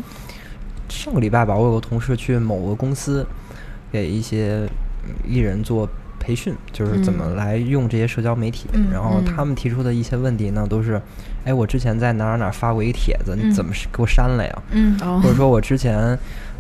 [0.90, 3.26] 上个礼拜吧，我有个同事去某个公司
[3.92, 4.68] 给一些
[5.06, 5.88] 嗯艺人做
[6.20, 8.68] 培训，就是怎么来用这些社交媒体。
[8.74, 9.26] 嗯然后嗯。
[9.26, 11.02] 他们提出的一些问题呢，都是，
[11.46, 13.50] 哎，我之前在哪儿哪儿发过一帖子，嗯。
[13.50, 14.64] 你怎么给我删了呀？
[14.72, 15.20] 嗯，哦。
[15.24, 16.18] 或者说我之前，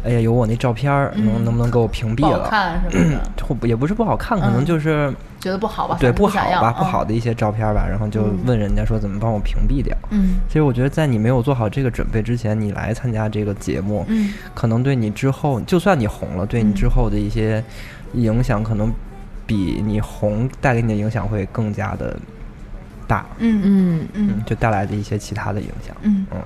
[0.08, 2.50] 哎呀，有我那照片儿，能嗯能不能给我屏不好蔽了？
[2.50, 5.98] 看什么的， 或也不是不好看，可能嗯就是觉得不好吧？
[6.00, 9.96] 对不好吧，不嗯好的一些照片吧，然后就问人家说怎么帮我屏蔽掉。
[10.12, 17.64] 嗯其实我觉得，在你没有做好这个准备之前，你来参加这个节目，嗯可能对你之后，就算你红了，对你之后的一些
[18.14, 18.92] 影响，可能
[19.46, 22.18] 比你红带给你的影响会更加的
[23.08, 23.26] 大。
[23.40, 25.96] 嗯嗯嗯嗯，就带来的一些其他的影响。
[26.02, 26.38] 嗯嗯，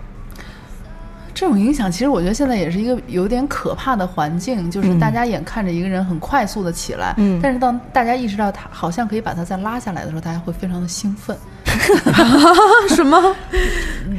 [1.42, 11.36] 这种影响，其实我觉得现在也是一个有点可怕的环境，就是大家眼看着一个人很快速的起来，嗯但是当大家意识到他好像可以把他再拉下来的时候，大家会非常的兴奋。
[12.90, 13.18] 什么？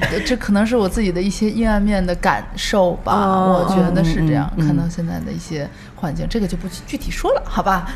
[0.00, 4.52] 呃 这可能是我自己的一些阴暗面的感受吧，哦我觉得是这样。
[4.58, 7.88] 看到现在的一些环境，这个就不具体说了，好吧？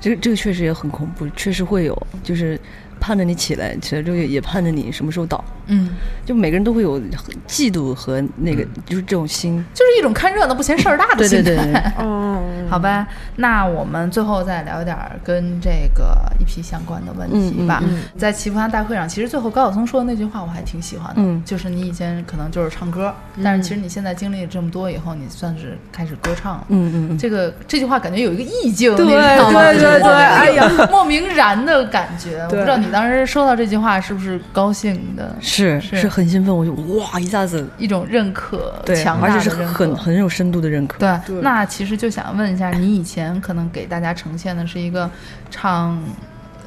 [0.00, 2.58] 这个这个确实也很恐怖，确实会有，就是
[3.02, 5.88] 盼着你起来，起来之后也也盼着你什么时候倒，嗯，
[6.24, 7.00] 就每个人都会有
[7.48, 9.62] 嫉妒和那个，就是这种心。
[9.74, 11.44] 就是一种看热闹不嫌事儿大的心态。
[11.44, 13.04] 对对对， 嗯，好吧，
[13.34, 17.80] 那我们最后再聊一点儿跟这个一批相关的问题吧。
[17.84, 21.42] 嗯在祈福堂大会上，其实最后高晓松说的那句话我还挺喜欢的，嗯。
[21.44, 23.12] 就是你以前可能就是唱歌，
[23.42, 26.64] 但是其实你现在经历了这么多以后，你算是开始歌唱了。
[26.68, 29.60] 嗯嗯嗯，这个这句话感觉有一个意境，对你知道吗？
[29.72, 32.42] 对对对 哎呀，莫名然的感觉。
[32.44, 40.98] 我不知道你当时收到这句话是不是高兴的，是是是很兴奋，我就哇一下子一种认可，对，强大而且是的认可，很很有深度的认可。
[40.98, 45.10] 对，那其实就想问一下，你以前可能给大家呈现的是一个
[45.50, 45.98] 唱，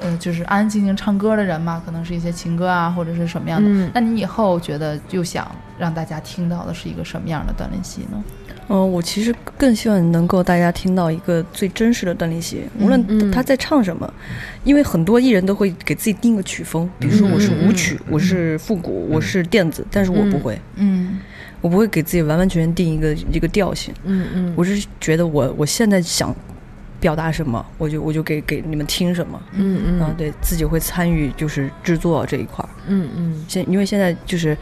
[0.02, 3.70] 呃，就是安安静静唱歌的人嘛，可能是一些情歌啊，或者是什么样的。
[3.70, 3.92] 嗯。
[3.94, 8.24] 那你以后觉得又想让大家听到的是一个什么样的段练习呢？
[8.68, 12.88] 嗯、我其实更希望能够大家听到一个最真实的段立希，无嗯。
[12.88, 14.12] 论他在唱什么，
[14.64, 21.20] 因为很多艺人都会给自己定个曲风，比如说我是舞曲，我是复古，我是电子，但是我不会，嗯。
[21.62, 24.54] 我不会给自己完完全全定一个一个调性，嗯嗯。
[24.56, 26.36] 我是觉得我我现在想
[27.06, 30.02] 表达什么，我就我就给给你们听什么，嗯嗯。
[30.02, 33.46] 啊，对自己会参与就是制作这一块儿，嗯嗯。
[33.48, 34.58] 现因为现在就是。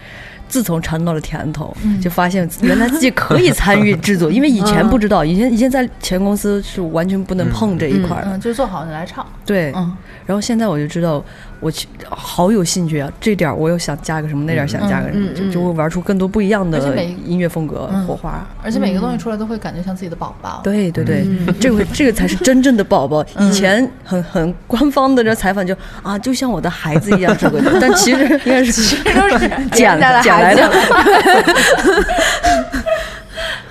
[0.50, 2.00] 自从尝到了甜头，嗯。
[2.00, 8.38] 就发现原来自己可以参与制作， 因为以前不知道，以前以前在前公司是完全不能碰这一块儿。
[8.38, 9.26] 就做好你来唱。
[9.48, 9.98] 对，嗯。
[10.28, 11.24] 然后现在我就知道，
[11.64, 18.46] 我去好有兴趣啊，这点儿我又想加个什么，那点儿想加个什么，就就会玩出更多不一样的音乐风格、嗯火花。
[18.62, 20.62] 而且每个东西出来都会感觉像自己的宝宝。
[20.64, 21.26] 对对对，
[21.60, 23.24] 这个这个才是真正的宝宝。
[23.36, 30.72] 嗯以前很很官方的这采访就啊，就像我的孩子一样这个，但其实应该是这都是捡捡来的。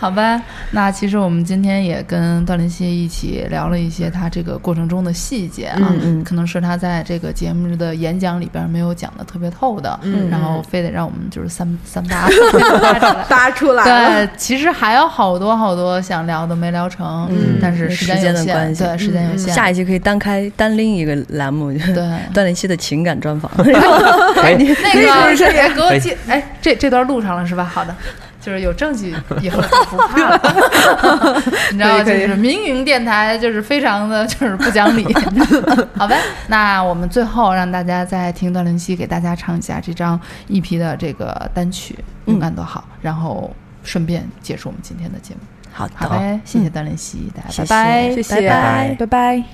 [0.02, 0.42] 好吧，
[0.72, 13.24] 那其实我们今天也跟段林希一起聊了一些他这个过程中的细节啊，嗯嗯可能是他在这个节目的演讲里边没有讲的特别透的，嗯然后非得让我们就是三三八 扒出来。
[13.28, 13.84] 扒出来。
[14.26, 19.54] 对，其实还有好多好多想聊的没聊成，嗯但是时间有限，间的关系对，时间有限。
[19.54, 22.04] 下一期可以单开单拎一个栏目，对
[22.34, 23.48] 段林希的情感专访。
[24.42, 27.62] 哎，那个是给我记，哎，这这段录上了是吧？
[27.64, 27.94] 好的。
[28.42, 35.06] 就是有证据以后就不怕了， 你知道，就是民营电台就是非常的就是不讲理，
[35.96, 36.18] 好呗。
[36.48, 41.94] 那我们最后让大家再听段灵希给大家唱一下这张 EP 的这个单曲
[42.30, 43.54] 《勇敢多好》，然后
[43.84, 45.40] 顺便结束我们今天的节目。
[45.72, 48.96] 好的，好呗，谢谢段灵希，大家拜拜，谢谢拜，拜。
[48.98, 49.44] 拜拜。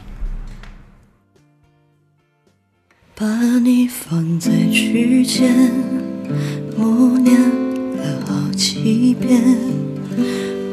[3.15, 5.53] 把你放在指尖，
[6.77, 7.58] 默念了
[8.89, 9.43] 一遍，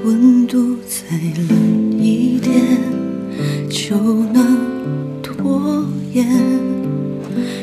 [0.06, 1.18] 温度再
[1.50, 2.56] 冷一点
[3.70, 3.94] 就
[4.32, 4.58] 能
[5.22, 6.26] 拖延，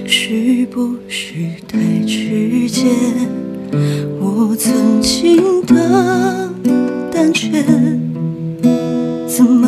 [0.07, 1.33] 是不是
[1.66, 2.85] 太直接？
[4.20, 6.51] 我曾经的
[7.11, 7.65] 胆怯，
[9.27, 9.66] 怎么